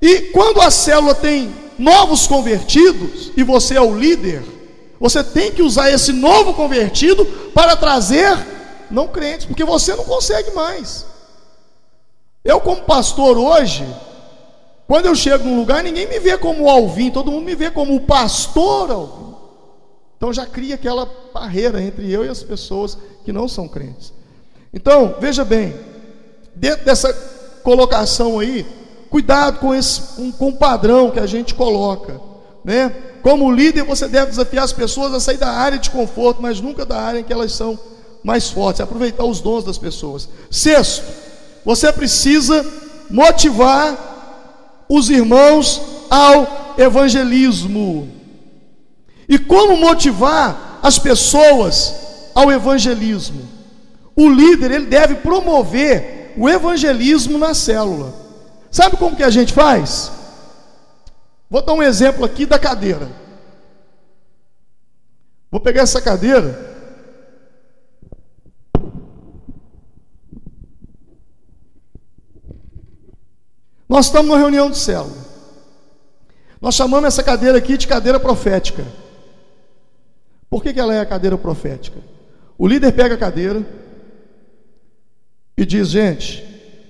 [0.01, 4.43] E quando a célula tem novos convertidos, e você é o líder,
[4.99, 8.37] você tem que usar esse novo convertido para trazer
[8.91, 11.07] não crentes, porque você não consegue mais.
[12.47, 13.85] Eu, como pastor hoje,
[14.87, 17.97] quando eu chego num lugar, ninguém me vê como Alvin, todo mundo me vê como
[17.97, 19.35] o pastor Alvin.
[20.17, 24.13] Então já cria aquela barreira entre eu e as pessoas que não são crentes.
[24.73, 25.75] Então, veja bem,
[26.55, 27.13] dentro dessa
[27.65, 28.65] colocação aí,
[29.11, 32.21] cuidado com, esse, com, com o padrão que a gente coloca.
[32.65, 32.95] Né?
[33.23, 36.87] Como líder, você deve desafiar as pessoas a sair da área de conforto, mas nunca
[36.87, 37.77] da área em que elas são
[38.23, 40.29] mais fortes, aproveitar os dons das pessoas.
[40.49, 41.26] Sexto,
[41.67, 42.65] você precisa
[43.11, 48.09] motivar os irmãos ao evangelismo.
[49.29, 53.43] E como motivar as pessoas ao evangelismo?
[54.15, 58.15] O líder, ele deve promover o evangelismo na célula.
[58.71, 60.13] Sabe como que a gente faz?
[61.51, 63.11] Vou dar um exemplo aqui da cadeira.
[65.51, 66.76] Vou pegar essa cadeira.
[73.89, 75.25] Nós estamos numa reunião de célula.
[76.61, 78.85] Nós chamamos essa cadeira aqui de cadeira profética.
[80.51, 82.01] Por que, que ela é a cadeira profética?
[82.59, 83.65] O líder pega a cadeira
[85.57, 86.43] e diz: gente,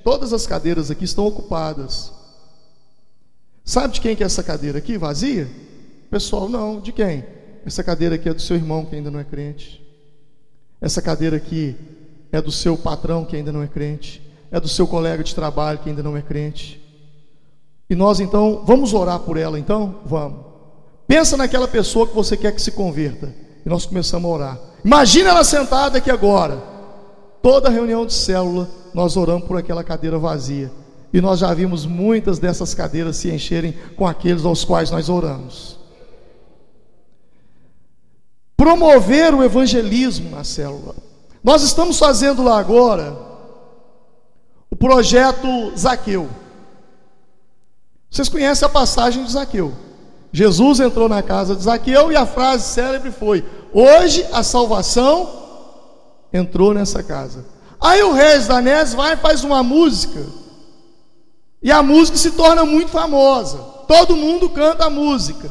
[0.04, 2.12] todas as cadeiras aqui estão ocupadas.
[3.64, 5.48] Sabe de quem que é essa cadeira aqui, vazia?
[6.10, 7.24] Pessoal, não, de quem?
[7.64, 9.84] Essa cadeira aqui é do seu irmão que ainda não é crente.
[10.80, 11.74] Essa cadeira aqui
[12.30, 14.22] é do seu patrão que ainda não é crente.
[14.52, 16.85] É do seu colega de trabalho que ainda não é crente.
[17.88, 19.96] E nós então, vamos orar por ela então?
[20.04, 20.46] Vamos.
[21.06, 23.32] Pensa naquela pessoa que você quer que se converta.
[23.64, 24.60] E nós começamos a orar.
[24.84, 26.62] Imagina ela sentada aqui agora.
[27.40, 30.70] Toda reunião de célula, nós oramos por aquela cadeira vazia.
[31.12, 35.78] E nós já vimos muitas dessas cadeiras se encherem com aqueles aos quais nós oramos.
[38.56, 40.94] Promover o evangelismo na célula.
[41.42, 43.16] Nós estamos fazendo lá agora
[44.70, 46.28] o projeto Zaqueu.
[48.10, 49.72] Vocês conhecem a passagem de Zaqueu.
[50.32, 55.28] Jesus entrou na casa de Zaqueu e a frase célebre foi: Hoje a salvação
[56.32, 57.44] entrou nessa casa.
[57.80, 60.20] Aí o Regis Danés vai e faz uma música.
[61.62, 63.58] E a música se torna muito famosa.
[63.88, 65.50] Todo mundo canta a música.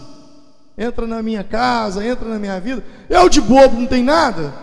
[0.77, 2.84] Entra na minha casa, entra na minha vida.
[3.10, 4.53] Eu de bobo não tem nada.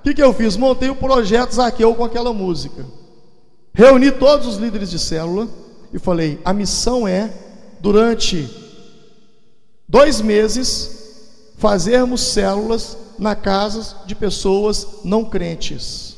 [0.00, 0.56] O que, que eu fiz?
[0.56, 2.84] Montei o projeto Zaqueu com aquela música.
[3.72, 5.48] Reuni todos os líderes de célula
[5.94, 7.30] e falei: a missão é,
[7.80, 8.50] durante
[9.88, 16.16] dois meses, fazermos células na casa de pessoas não crentes.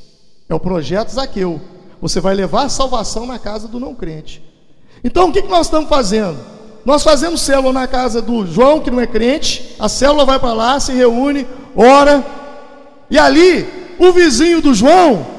[0.48, 1.60] É o projeto Zaqueu.
[2.00, 4.42] Você vai levar a salvação na casa do não crente.
[5.04, 6.38] Então, o que, nós estamos fazendo?
[6.84, 9.74] Nós fazemos célula na casa do João, que não é crente.
[9.78, 12.24] A célula vai para lá, se reúne, ora.
[13.10, 13.66] E ali,
[13.98, 15.35] o vizinho do João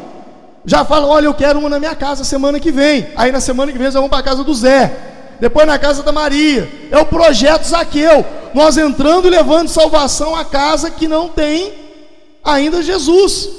[0.67, 3.07] já fala: Olha, eu quero uma na minha casa semana que vem.
[3.15, 4.95] Aí na semana que vem, nós vamos para a casa do Zé.
[5.39, 6.69] Depois na casa da Maria.
[6.91, 8.25] É o projeto Zaqueu.
[8.53, 11.73] Nós entrando e levando salvação à casa que não tem
[12.43, 13.49] ainda Jesus.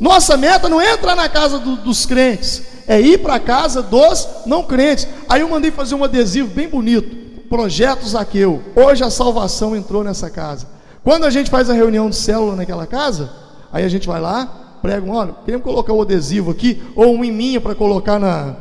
[0.00, 3.80] Nossa meta não é entrar na casa do, dos crentes, é ir para a casa
[3.80, 5.06] dos não crentes.
[5.28, 7.16] Aí eu mandei fazer um adesivo bem bonito.
[7.48, 8.60] Projeto Zaqueu.
[8.74, 10.66] Hoje a salvação entrou nessa casa.
[11.04, 13.30] Quando a gente faz a reunião de célula naquela casa,
[13.72, 17.60] aí a gente vai lá, prega, olha, queremos colocar o adesivo aqui, ou um em
[17.60, 18.54] para colocar na,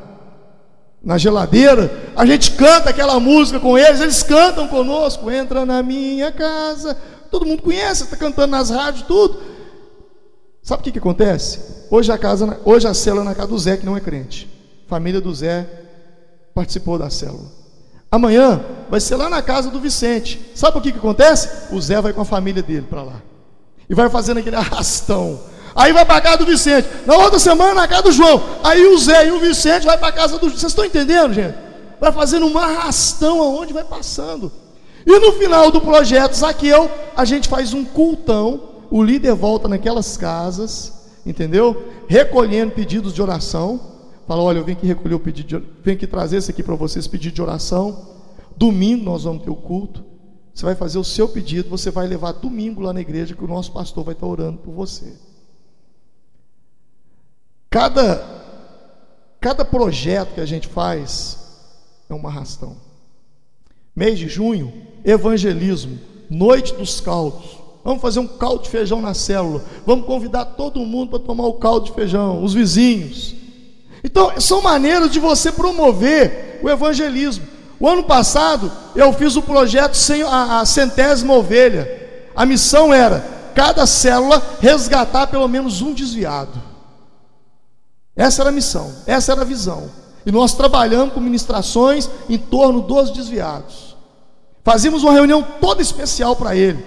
[1.04, 6.32] na geladeira, a gente canta aquela música com eles, eles cantam conosco, entra na minha
[6.32, 6.98] casa,
[7.30, 9.40] todo mundo conhece, está cantando nas rádios, tudo.
[10.64, 11.86] Sabe o que, que acontece?
[11.92, 14.50] Hoje a casa, hoje a célula na casa do Zé, que não é crente.
[14.88, 15.68] Família do Zé
[16.56, 17.52] participou da célula.
[18.12, 20.42] Amanhã vai ser lá na casa do Vicente.
[20.56, 21.72] Sabe o que, que acontece?
[21.72, 23.22] O Zé vai com a família dele para lá.
[23.88, 25.40] E vai fazendo aquele arrastão.
[25.76, 26.88] Aí vai para casa do Vicente.
[27.06, 28.42] Na outra semana, na casa do João.
[28.64, 30.50] Aí o Zé e o Vicente vai para casa do.
[30.50, 31.56] Vocês estão entendendo, gente?
[32.00, 34.52] Vai fazendo um arrastão aonde vai passando.
[35.06, 40.16] E no final do projeto Zaqueu, a gente faz um cultão o líder volta naquelas
[40.18, 40.94] casas,
[41.26, 41.92] entendeu?
[42.08, 43.94] Recolhendo pedidos de oração.
[44.28, 46.76] Fala, olha, eu venho aqui recolher o pedido, de, venho aqui trazer isso aqui para
[46.76, 48.16] vocês, pedido de oração.
[48.58, 50.04] Domingo nós vamos ter o culto.
[50.54, 53.48] Você vai fazer o seu pedido, você vai levar domingo lá na igreja que o
[53.48, 55.14] nosso pastor vai estar orando por você.
[57.76, 58.24] Cada
[59.42, 61.38] cada projeto que a gente faz
[62.10, 62.78] é uma arrastão.
[63.94, 64.72] Mês de junho,
[65.04, 66.00] evangelismo,
[66.30, 67.58] noite dos caldos.
[67.84, 69.62] Vamos fazer um caldo de feijão na célula.
[69.86, 73.36] Vamos convidar todo mundo para tomar o caldo de feijão, os vizinhos.
[74.06, 77.46] Então, são maneiras de você promover o evangelismo.
[77.78, 82.32] O ano passado, eu fiz o projeto sem a, a centésima ovelha.
[82.34, 86.75] A missão era cada célula resgatar pelo menos um desviado.
[88.16, 89.90] Essa era a missão, essa era a visão.
[90.26, 93.96] E nós trabalhamos com ministrações em torno dos desviados.
[94.64, 96.84] Fazíamos uma reunião toda especial para ele.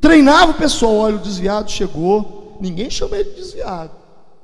[0.00, 3.92] Treinava o pessoal, olha, o desviado chegou, ninguém chama ele de desviado,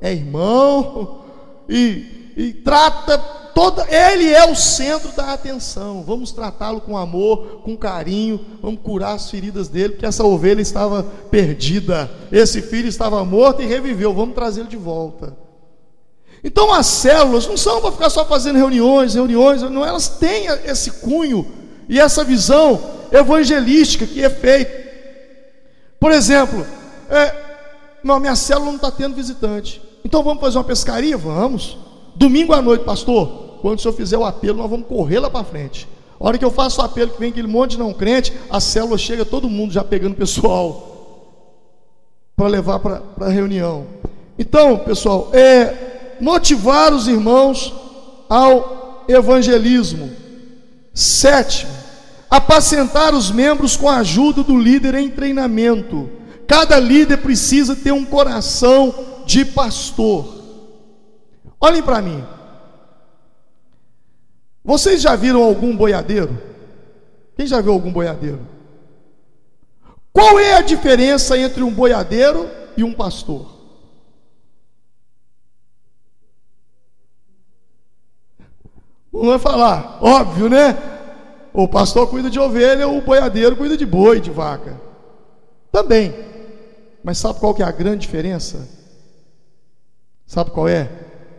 [0.01, 1.21] é irmão,
[1.69, 3.19] e, e trata
[3.55, 6.03] toda, ele é o centro da atenção.
[6.03, 11.03] Vamos tratá-lo com amor, com carinho, vamos curar as feridas dele, porque essa ovelha estava
[11.31, 15.46] perdida, esse filho estava morto e reviveu, vamos trazê-lo de volta.
[16.47, 20.93] Então as células não são para ficar só fazendo reuniões, reuniões, não, elas têm esse
[20.93, 21.45] cunho
[21.89, 24.87] e essa visão evangelística que é feita.
[25.99, 26.65] Por exemplo,
[27.11, 27.35] é,
[28.01, 29.83] não, minha célula não está tendo visitante.
[30.05, 31.17] Então vamos fazer uma pescaria?
[31.19, 31.77] Vamos.
[32.15, 35.43] Domingo à noite, pastor, quando o senhor fizer o apelo, nós vamos correr lá para
[35.43, 35.89] frente.
[36.21, 38.61] A hora que eu faço o apelo, que vem aquele monte de não crente, a
[38.61, 41.43] célula chega todo mundo já pegando pessoal
[42.37, 43.85] para levar para a reunião.
[44.39, 45.86] Então, pessoal, é
[46.21, 47.73] motivar os irmãos
[48.29, 50.11] ao evangelismo.
[50.95, 51.73] Sétimo,
[52.31, 56.11] apacentar os membros com a ajuda do líder em treinamento.
[56.47, 58.95] Cada líder precisa ter um coração
[59.27, 60.37] de pastor.
[61.61, 62.25] Olhem para mim.
[64.65, 66.37] Vocês já viram algum boiadeiro?
[67.37, 68.41] Quem já viu algum boiadeiro?
[70.13, 73.56] Qual é a diferença entre um boiadeiro e um pastor?
[79.23, 80.77] Não vai falar, óbvio, né?
[81.53, 84.79] O pastor cuida de ovelha, o boiadeiro cuida de boi, de vaca.
[85.73, 86.15] Também.
[87.03, 88.69] Mas sabe qual que é a grande diferença?
[90.27, 90.91] Sabe qual é?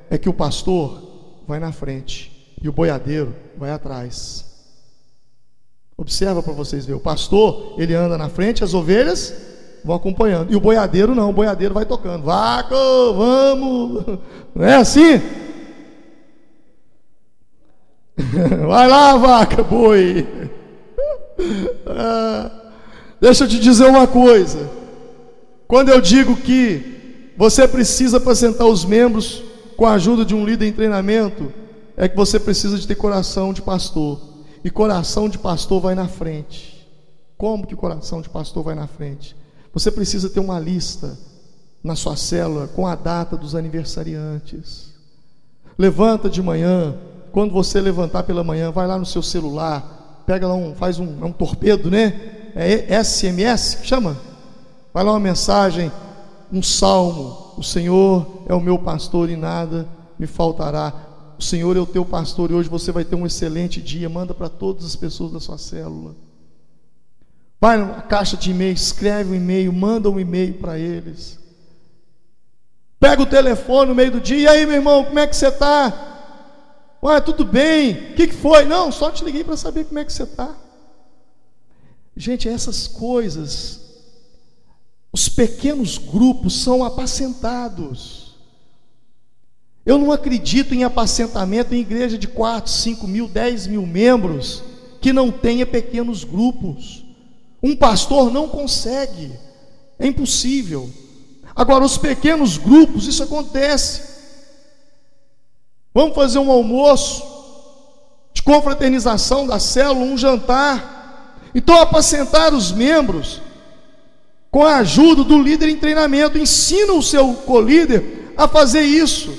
[0.09, 4.45] É que o pastor vai na frente e o boiadeiro vai atrás.
[5.97, 6.99] Observa para vocês verem.
[6.99, 9.33] O pastor, ele anda na frente, as ovelhas
[9.83, 10.51] vão acompanhando.
[10.51, 12.23] E o boiadeiro não, o boiadeiro vai tocando.
[12.23, 12.75] Vaca,
[13.15, 14.19] vamos!
[14.53, 15.21] Não é assim?
[18.67, 20.27] Vai lá, vaca, boi.
[21.85, 22.51] Ah,
[23.21, 24.69] deixa eu te dizer uma coisa.
[25.67, 29.43] Quando eu digo que você precisa apresentar os membros
[29.75, 31.51] com a ajuda de um líder em treinamento,
[31.95, 34.19] é que você precisa de ter coração de pastor.
[34.63, 36.87] E coração de pastor vai na frente.
[37.37, 39.35] Como que coração de pastor vai na frente?
[39.73, 41.17] Você precisa ter uma lista
[41.83, 44.93] na sua célula com a data dos aniversariantes.
[45.77, 46.95] Levanta de manhã,
[47.37, 51.21] quando você levantar pela manhã, vai lá no seu celular, pega lá um, faz um,
[51.21, 52.19] é um torpedo, né?
[52.55, 54.17] É SMS, chama?
[54.91, 55.91] Vai lá uma mensagem,
[56.51, 59.87] um salmo, o Senhor é o meu pastor e nada
[60.17, 60.91] me faltará.
[61.37, 64.09] O Senhor é o teu pastor e hoje você vai ter um excelente dia.
[64.09, 66.15] Manda para todas as pessoas da sua célula.
[67.61, 71.37] Vai na caixa de e-mail, escreve um e-mail, manda um e-mail para eles.
[72.99, 75.49] Pega o telefone no meio do dia, e aí, meu irmão, como é que você
[75.49, 76.06] está?
[77.07, 77.91] Ué, tudo bem?
[78.11, 78.65] O que, que foi?
[78.65, 80.53] Não, só te liguei para saber como é que você está.
[82.17, 83.79] Gente, essas coisas,
[85.13, 88.35] os pequenos grupos são apacentados.
[89.85, 94.61] Eu não acredito em apacentamento em igreja de 4, 5 mil, 10 mil membros
[94.99, 97.05] que não tenha pequenos grupos.
[97.63, 99.31] Um pastor não consegue,
[99.97, 100.89] é impossível.
[101.55, 104.16] Agora, os pequenos grupos, isso acontece.
[105.97, 107.23] Vamos fazer um almoço
[108.31, 111.39] de confraternização da célula, um jantar.
[111.55, 113.41] Então, apacentar os membros
[114.51, 119.33] com a ajuda do líder em treinamento, ensina o seu colíder a fazer isso.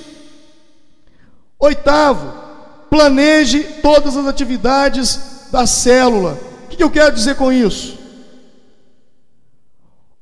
[1.61, 2.35] Oitavo,
[2.91, 6.37] planeje todas as atividades da célula.
[6.65, 7.97] O que eu quero dizer com isso?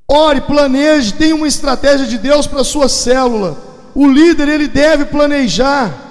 [0.06, 3.56] Ore, planeje, tenha uma estratégia de Deus para a sua célula.
[3.94, 6.05] O líder, ele deve planejar,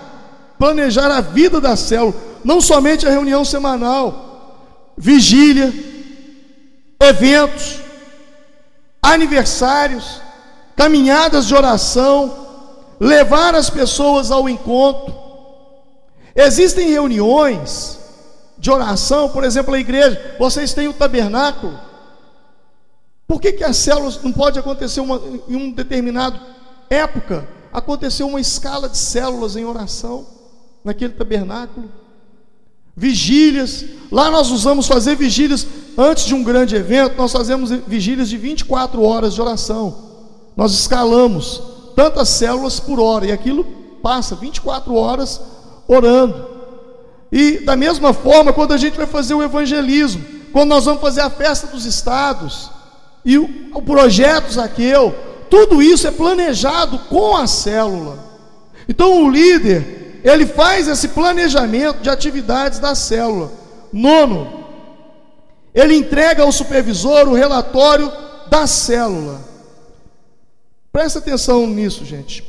[0.57, 5.73] planejar a vida da célula, não somente a reunião semanal, vigília,
[6.99, 7.80] eventos,
[9.02, 10.22] aniversários,
[10.76, 12.45] caminhadas de oração,
[12.99, 15.14] levar as pessoas ao encontro.
[16.36, 17.99] Existem reuniões
[18.57, 21.77] de oração, por exemplo, a igreja, vocês têm o tabernáculo.
[23.27, 26.40] Por que, que as células não pode acontecer uma, em um determinado
[26.90, 27.48] época?
[27.73, 30.34] Aconteceu uma escala de células em oração
[30.85, 31.89] naquele tabernáculo.
[32.95, 35.67] Vigílias, lá nós usamos fazer vigílias
[35.97, 39.93] antes de um grande evento, nós fazemos vigílias de 24 horas de oração.
[40.55, 41.61] Nós escalamos
[41.95, 43.65] tantas células por hora e aquilo
[44.01, 45.41] passa 24 horas
[45.87, 46.47] orando.
[47.31, 51.21] E da mesma forma, quando a gente vai fazer o evangelismo, quando nós vamos fazer
[51.21, 52.69] a festa dos estados,
[53.25, 55.13] e o, projeto Zaqueu,
[55.49, 58.19] tudo isso é planejado com a célula.
[58.87, 63.52] Então o líder, ele faz esse planejamento de atividades da célula.
[63.93, 64.65] Nono,
[65.73, 68.11] ele entrega ao supervisor o relatório
[68.49, 69.41] da célula.
[70.91, 72.43] Presta atenção nisso, gente.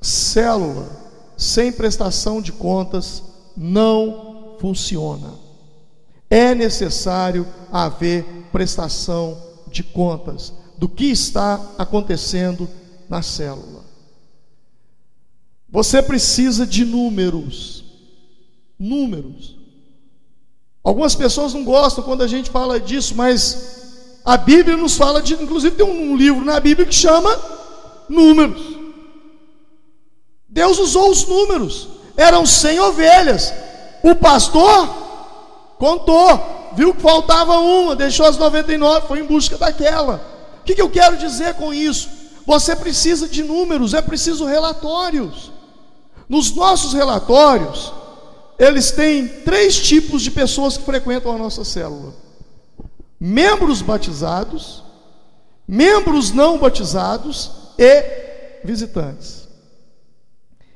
[0.00, 0.88] Célula
[1.36, 3.22] sem prestação de contas
[3.56, 5.50] não funciona
[6.30, 9.36] é necessário haver prestação
[9.66, 12.68] de contas do que está acontecendo
[13.08, 13.79] na célula.
[15.70, 17.84] Você precisa de números.
[18.78, 19.56] Números.
[20.82, 25.34] Algumas pessoas não gostam quando a gente fala disso, mas a Bíblia nos fala de,
[25.34, 27.38] inclusive tem um livro na Bíblia que chama
[28.08, 28.60] números.
[30.48, 31.88] Deus usou os números.
[32.16, 33.52] Eram 100 ovelhas.
[34.02, 34.88] O pastor
[35.78, 40.20] contou, viu que faltava uma, deixou as 99, foi em busca daquela.
[40.60, 42.08] O que, que eu quero dizer com isso?
[42.46, 45.52] Você precisa de números, é preciso relatórios.
[46.30, 47.92] Nos nossos relatórios,
[48.56, 52.14] eles têm três tipos de pessoas que frequentam a nossa célula:
[53.18, 54.84] membros batizados,
[55.66, 59.48] membros não batizados e visitantes.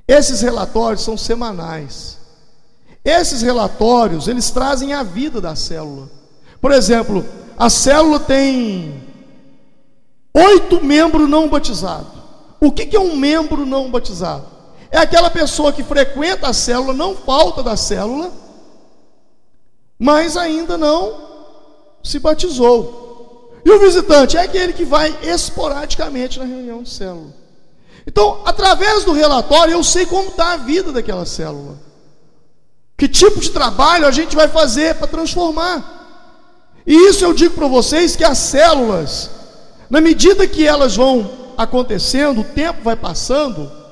[0.09, 2.19] Esses relatórios são semanais.
[3.05, 6.11] Esses relatórios, eles trazem a vida da célula.
[6.61, 7.25] Por exemplo,
[7.57, 9.05] a célula tem
[10.35, 12.13] oito membros não batizados.
[12.61, 14.54] O que é um membro não batizado?
[14.95, 18.31] É aquela pessoa que frequenta a célula, não falta da célula,
[19.99, 23.59] mas ainda não se batizou.
[23.65, 27.35] E o visitante é aquele que vai esporadicamente na reunião de célula.
[28.07, 31.77] Então, através do relatório, eu sei como está a vida daquela célula.
[32.97, 36.83] Que tipo de trabalho a gente vai fazer para transformar?
[36.87, 39.29] E isso eu digo para vocês que as células,
[39.91, 43.83] na medida que elas vão acontecendo, o tempo vai passando,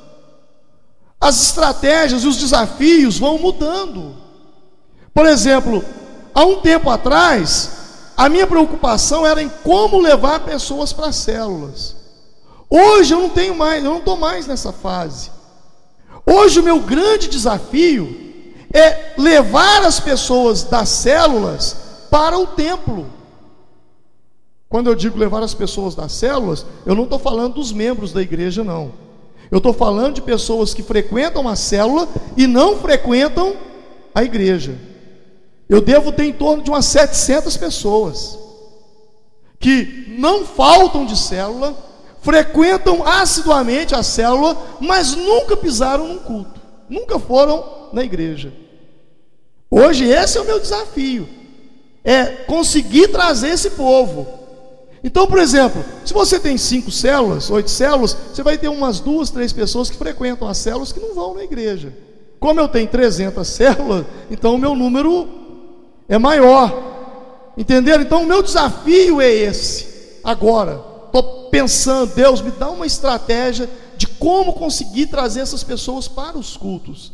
[1.22, 4.16] as estratégias e os desafios vão mudando.
[5.14, 5.84] Por exemplo,
[6.34, 7.70] há um tempo atrás,
[8.16, 11.94] a minha preocupação era em como levar pessoas para as células.
[12.68, 15.30] Hoje eu não tenho mais, eu não estou mais nessa fase.
[16.26, 18.32] Hoje o meu grande desafio
[18.74, 21.76] é levar as pessoas das células
[22.10, 23.06] para o templo.
[24.68, 28.20] Quando eu digo levar as pessoas das células, eu não estou falando dos membros da
[28.20, 29.11] igreja, não.
[29.52, 32.08] Eu estou falando de pessoas que frequentam a célula
[32.38, 33.54] e não frequentam
[34.14, 34.78] a igreja.
[35.68, 38.38] Eu devo ter em torno de umas 700 pessoas
[39.60, 41.76] que não faltam de célula,
[42.22, 46.58] frequentam assiduamente a célula, mas nunca pisaram num culto,
[46.88, 48.54] nunca foram na igreja.
[49.70, 51.28] Hoje esse é o meu desafio,
[52.02, 54.26] é conseguir trazer esse povo.
[55.04, 59.30] Então, por exemplo, se você tem cinco células, oito células, você vai ter umas duas,
[59.30, 61.92] três pessoas que frequentam as células que não vão na igreja.
[62.38, 65.28] Como eu tenho 300 células, então o meu número
[66.08, 67.52] é maior.
[67.56, 68.02] Entenderam?
[68.02, 70.20] Então o meu desafio é esse.
[70.22, 76.38] Agora, estou pensando, Deus me dá uma estratégia de como conseguir trazer essas pessoas para
[76.38, 77.12] os cultos.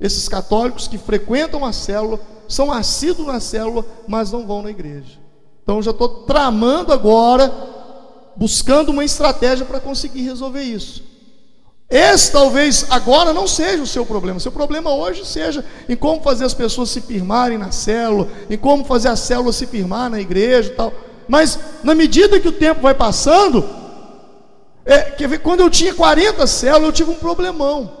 [0.00, 5.18] Esses católicos que frequentam a célula, são assíduos na célula, mas não vão na igreja.
[5.62, 7.52] Então já estou tramando agora,
[8.36, 11.10] buscando uma estratégia para conseguir resolver isso.
[11.90, 14.38] Esse talvez agora não seja o seu problema.
[14.38, 18.84] Seu problema hoje seja em como fazer as pessoas se firmarem na célula, em como
[18.84, 20.92] fazer a célula se firmar na igreja e tal.
[21.26, 23.68] Mas na medida que o tempo vai passando,
[24.84, 27.98] é, quer ver, quando eu tinha 40 células, eu tive um problemão.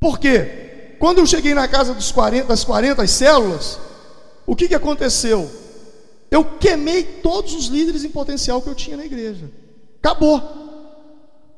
[0.00, 0.96] Por quê?
[0.98, 3.78] Quando eu cheguei na casa dos 40, das 40 células,
[4.44, 5.48] o que, que aconteceu?
[6.32, 9.50] Eu queimei todos os líderes em potencial que eu tinha na igreja.
[9.98, 10.40] Acabou.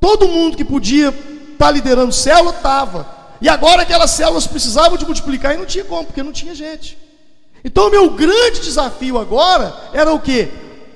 [0.01, 3.07] Todo mundo que podia estar tá liderando célula estava.
[3.39, 6.97] E agora aquelas células precisavam de multiplicar e não tinha como, porque não tinha gente.
[7.63, 10.49] Então o meu grande desafio agora era o que?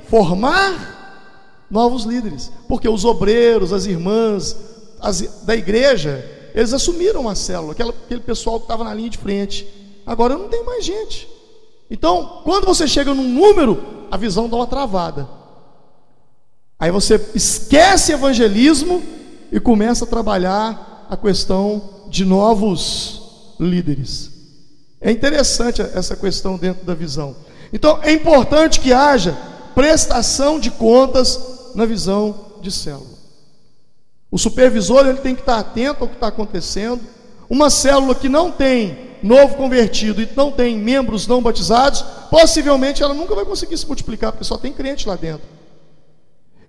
[0.09, 2.51] Formar novos líderes.
[2.67, 4.57] Porque os obreiros, as irmãs
[4.99, 9.17] as, da igreja, eles assumiram a célula, aquela, aquele pessoal que estava na linha de
[9.17, 9.65] frente.
[10.05, 11.38] Agora não tem mais gente.
[11.89, 15.27] Então, quando você chega num número, a visão dá uma travada.
[16.77, 19.03] Aí você esquece evangelismo
[19.51, 24.31] e começa a trabalhar a questão de novos líderes.
[25.01, 27.35] É interessante essa questão dentro da visão.
[27.73, 29.37] Então é importante que haja
[29.75, 33.17] prestação de contas na visão de célula.
[34.31, 37.01] O supervisor ele tem que estar atento ao que está acontecendo.
[37.49, 43.13] Uma célula que não tem novo convertido e não tem membros não batizados, possivelmente ela
[43.13, 45.47] nunca vai conseguir se multiplicar, porque só tem crente lá dentro.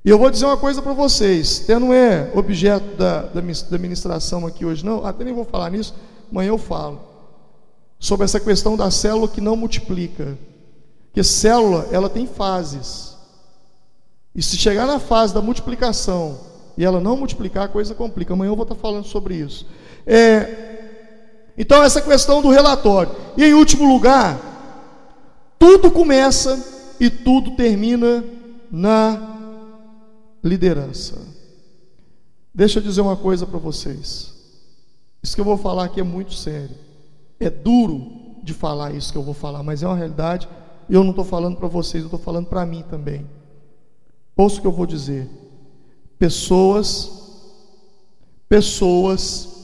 [0.05, 3.78] E eu vou dizer uma coisa para vocês, até não é objeto da, da, da
[3.78, 5.94] ministração aqui hoje, não, até nem vou falar nisso,
[6.31, 7.01] amanhã eu falo.
[7.98, 10.39] Sobre essa questão da célula que não multiplica.
[11.07, 13.15] Porque célula, ela tem fases.
[14.35, 16.39] E se chegar na fase da multiplicação
[16.78, 18.32] e ela não multiplicar, a coisa complica.
[18.32, 19.66] Amanhã eu vou estar falando sobre isso.
[20.07, 20.69] É,
[21.61, 23.15] então, essa questão do relatório.
[23.37, 24.41] E em último lugar,
[25.59, 28.24] tudo começa e tudo termina
[28.70, 29.37] na
[30.43, 31.19] liderança.
[32.55, 34.32] Deixa eu dizer uma coisa para vocês.
[35.23, 36.74] Isso que eu vou falar aqui é muito sério.
[37.39, 40.49] É duro de falar isso que eu vou falar, mas é uma realidade.
[40.89, 43.27] E eu não estou falando para vocês, eu estou falando para mim também.
[44.35, 45.28] Ouça o que eu vou dizer.
[46.19, 47.11] Pessoas,
[48.49, 49.60] pessoas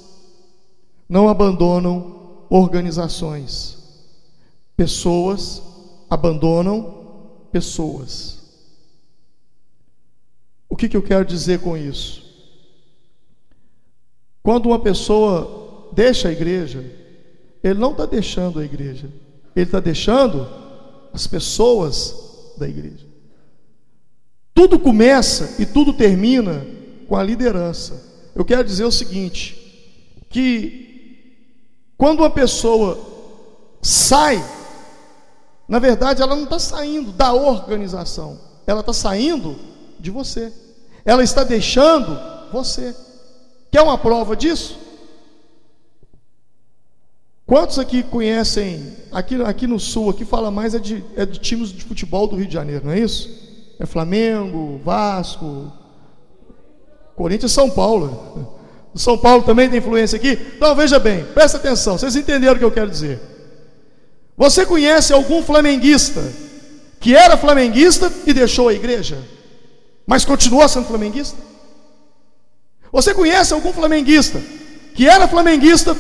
[1.09, 3.77] não abandonam organizações.
[4.77, 5.63] Pessoas
[6.09, 8.37] abandonam pessoas.
[10.69, 12.25] O que, que eu quero dizer com isso?
[14.43, 16.85] Quando uma pessoa deixa a igreja,
[17.63, 19.11] ele não está deixando a igreja,
[19.55, 20.47] ele está deixando
[21.13, 23.07] as pessoas da igreja.
[24.55, 26.67] Tudo começa e tudo termina
[27.09, 28.31] com a liderança.
[28.35, 29.57] Eu quero dizer o seguinte:
[30.29, 30.86] que
[31.97, 32.99] quando uma pessoa
[33.83, 34.45] sai,
[35.69, 39.57] na verdade ela não está saindo da organização, ela está saindo
[39.99, 40.53] de você
[41.07, 42.19] ela está deixando
[42.53, 42.95] você.
[43.71, 44.77] Quer uma prova disso?
[47.47, 51.69] Quantos aqui conhecem, aqui, aqui no sul, aqui fala mais é de, é de times
[51.69, 53.31] de futebol do Rio de Janeiro, não é isso?
[53.79, 55.73] É Flamengo, Vasco,
[57.15, 58.56] Corinthians São Paulo.
[58.97, 60.39] O São Paulo também tem influência aqui?
[60.57, 63.21] Então veja bem, presta atenção, vocês entenderam o que eu quero dizer.
[64.37, 66.23] Você conhece algum flamenguista
[66.99, 69.19] que era flamenguista e deixou a igreja?
[70.07, 71.37] mas continua sendo flamenguista?
[72.93, 74.41] Você conhece algum flamenguista
[74.95, 75.95] que era flamenguista,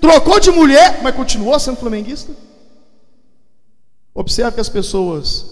[0.00, 2.32] trocou de mulher, mas continuou sendo flamenguista?
[4.14, 5.46] Observe que as pessoas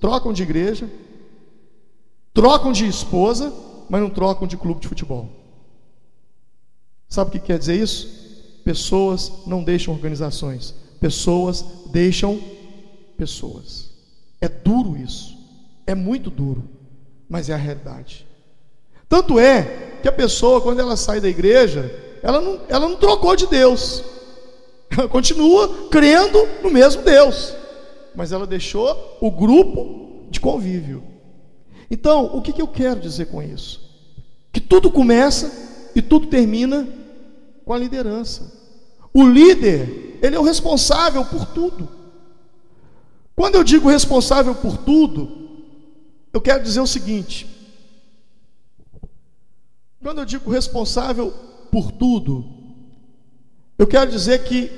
[0.00, 0.90] trocam de igreja,
[2.34, 3.52] trocam de esposa,
[3.88, 5.30] mas não trocam de clube de futebol.
[7.08, 8.60] Sabe o que quer dizer isso?
[8.64, 12.38] Pessoas não deixam organizações, pessoas deixam
[13.16, 13.90] pessoas.
[14.40, 15.36] É duro isso,
[15.86, 16.78] é muito duro
[17.28, 18.26] mas é a realidade.
[19.08, 23.36] Tanto é que a pessoa, quando ela sai da igreja, ela não, ela não trocou
[23.36, 24.02] de Deus,
[24.90, 27.54] ela continua crendo no mesmo Deus,
[28.14, 31.02] mas ela deixou o grupo de convívio.
[31.90, 33.80] Então, o que, que eu quero dizer com isso?
[34.52, 36.86] Que tudo começa e tudo termina
[37.68, 38.50] com a liderança.
[39.12, 41.86] O líder, ele é o responsável por tudo.
[43.36, 45.50] Quando eu digo responsável por tudo,
[46.32, 47.46] eu quero dizer o seguinte:
[50.02, 51.30] quando eu digo responsável
[51.70, 52.42] por tudo,
[53.78, 54.70] eu quero dizer que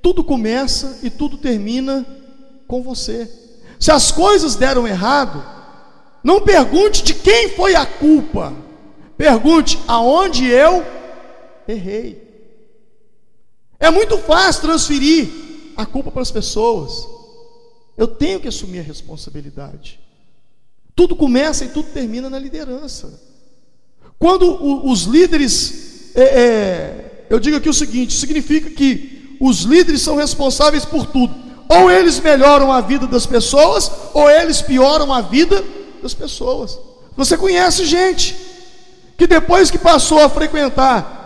[0.00, 2.06] tudo começa e tudo termina
[2.66, 3.30] com você.
[3.78, 5.44] Se as coisas deram errado,
[6.24, 8.54] não pergunte de quem foi a culpa,
[9.18, 10.95] pergunte aonde eu
[11.68, 12.26] errei.
[13.78, 15.28] É muito fácil transferir
[15.76, 17.06] a culpa para as pessoas.
[17.96, 20.00] Eu tenho que assumir a responsabilidade.
[20.94, 23.20] Tudo começa e tudo termina na liderança.
[24.18, 30.00] Quando o, os líderes, é, é, eu digo aqui o seguinte: significa que os líderes
[30.00, 31.34] são responsáveis por tudo.
[31.68, 35.62] Ou eles melhoram a vida das pessoas, ou eles pioram a vida
[36.02, 36.78] das pessoas.
[37.16, 38.36] Você conhece gente
[39.16, 41.16] que depois que passou a frequentar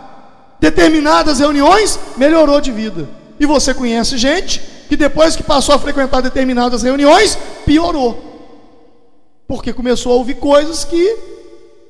[0.61, 3.09] determinadas reuniões, melhorou de vida.
[3.39, 7.35] E você conhece gente que depois que passou a frequentar determinadas reuniões,
[7.65, 8.29] piorou.
[9.47, 11.17] Porque começou a ouvir coisas que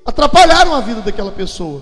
[0.05, 1.81] atrapalharam a vida daquela pessoa.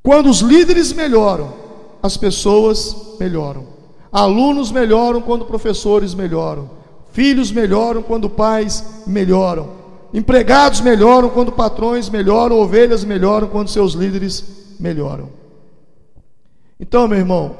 [0.00, 1.52] Quando os líderes melhoram,
[2.00, 3.66] as pessoas melhoram.
[4.12, 6.70] Alunos melhoram quando professores melhoram.
[7.12, 9.70] Filhos melhoram quando pais melhoram.
[10.14, 12.58] Empregados melhoram quando patrões melhoram.
[12.58, 14.44] Ovelhas melhoram quando seus líderes
[14.78, 15.37] melhoram.
[16.80, 17.56] Então, meu irmão,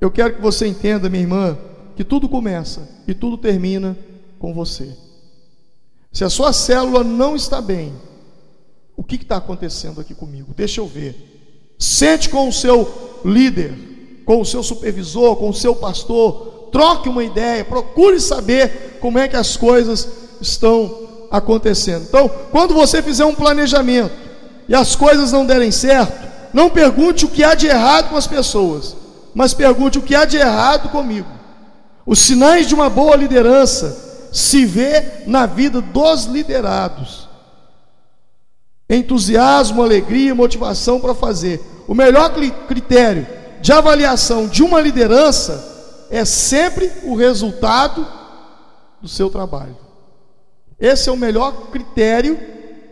[0.00, 1.56] eu quero que você entenda, minha irmã,
[1.96, 3.96] que tudo começa e tudo termina
[4.38, 4.94] com você.
[6.12, 7.94] Se a sua célula não está bem,
[8.96, 10.52] o que está acontecendo aqui comigo?
[10.56, 11.74] Deixa eu ver.
[11.78, 17.24] Sente com o seu líder, com o seu supervisor, com o seu pastor, troque uma
[17.24, 20.08] ideia, procure saber como é que as coisas
[20.40, 22.04] estão acontecendo.
[22.04, 24.12] Então, quando você fizer um planejamento
[24.68, 26.26] e as coisas não derem certo,
[26.56, 28.96] não pergunte o que há de errado com as pessoas,
[29.34, 31.28] mas pergunte o que há de errado comigo.
[32.06, 37.26] Os sinais de uma boa liderança se vê na vida dos liderados
[38.88, 41.60] entusiasmo, alegria, motivação para fazer.
[41.86, 42.32] O melhor
[42.66, 43.26] critério
[43.60, 48.06] de avaliação de uma liderança é sempre o resultado
[49.02, 49.76] do seu trabalho.
[50.78, 52.38] Esse é o melhor critério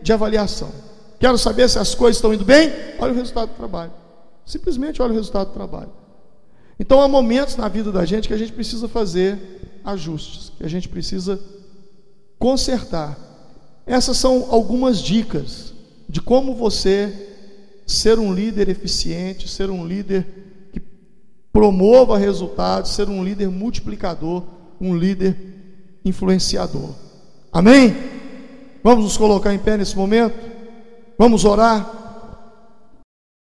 [0.03, 0.84] de avaliação.
[1.19, 2.71] Quero saber se as coisas estão indo bem?
[2.99, 3.91] Olha o resultado do trabalho.
[4.45, 5.91] Simplesmente olha o resultado do trabalho.
[6.79, 9.39] Então há momentos na vida da gente que a gente precisa fazer
[9.83, 11.39] ajustes, que a gente precisa
[12.37, 13.17] consertar.
[13.85, 15.73] Essas são algumas dicas
[16.09, 17.31] de como você
[17.85, 20.25] ser um líder eficiente, ser um líder
[20.73, 20.81] que
[21.53, 24.43] promova resultados, ser um líder multiplicador,
[24.81, 25.37] um líder
[26.03, 26.89] influenciador.
[27.51, 27.95] Amém?
[28.83, 30.54] Vamos nos colocar em pé nesse momento?
[31.17, 32.04] Vamos orar?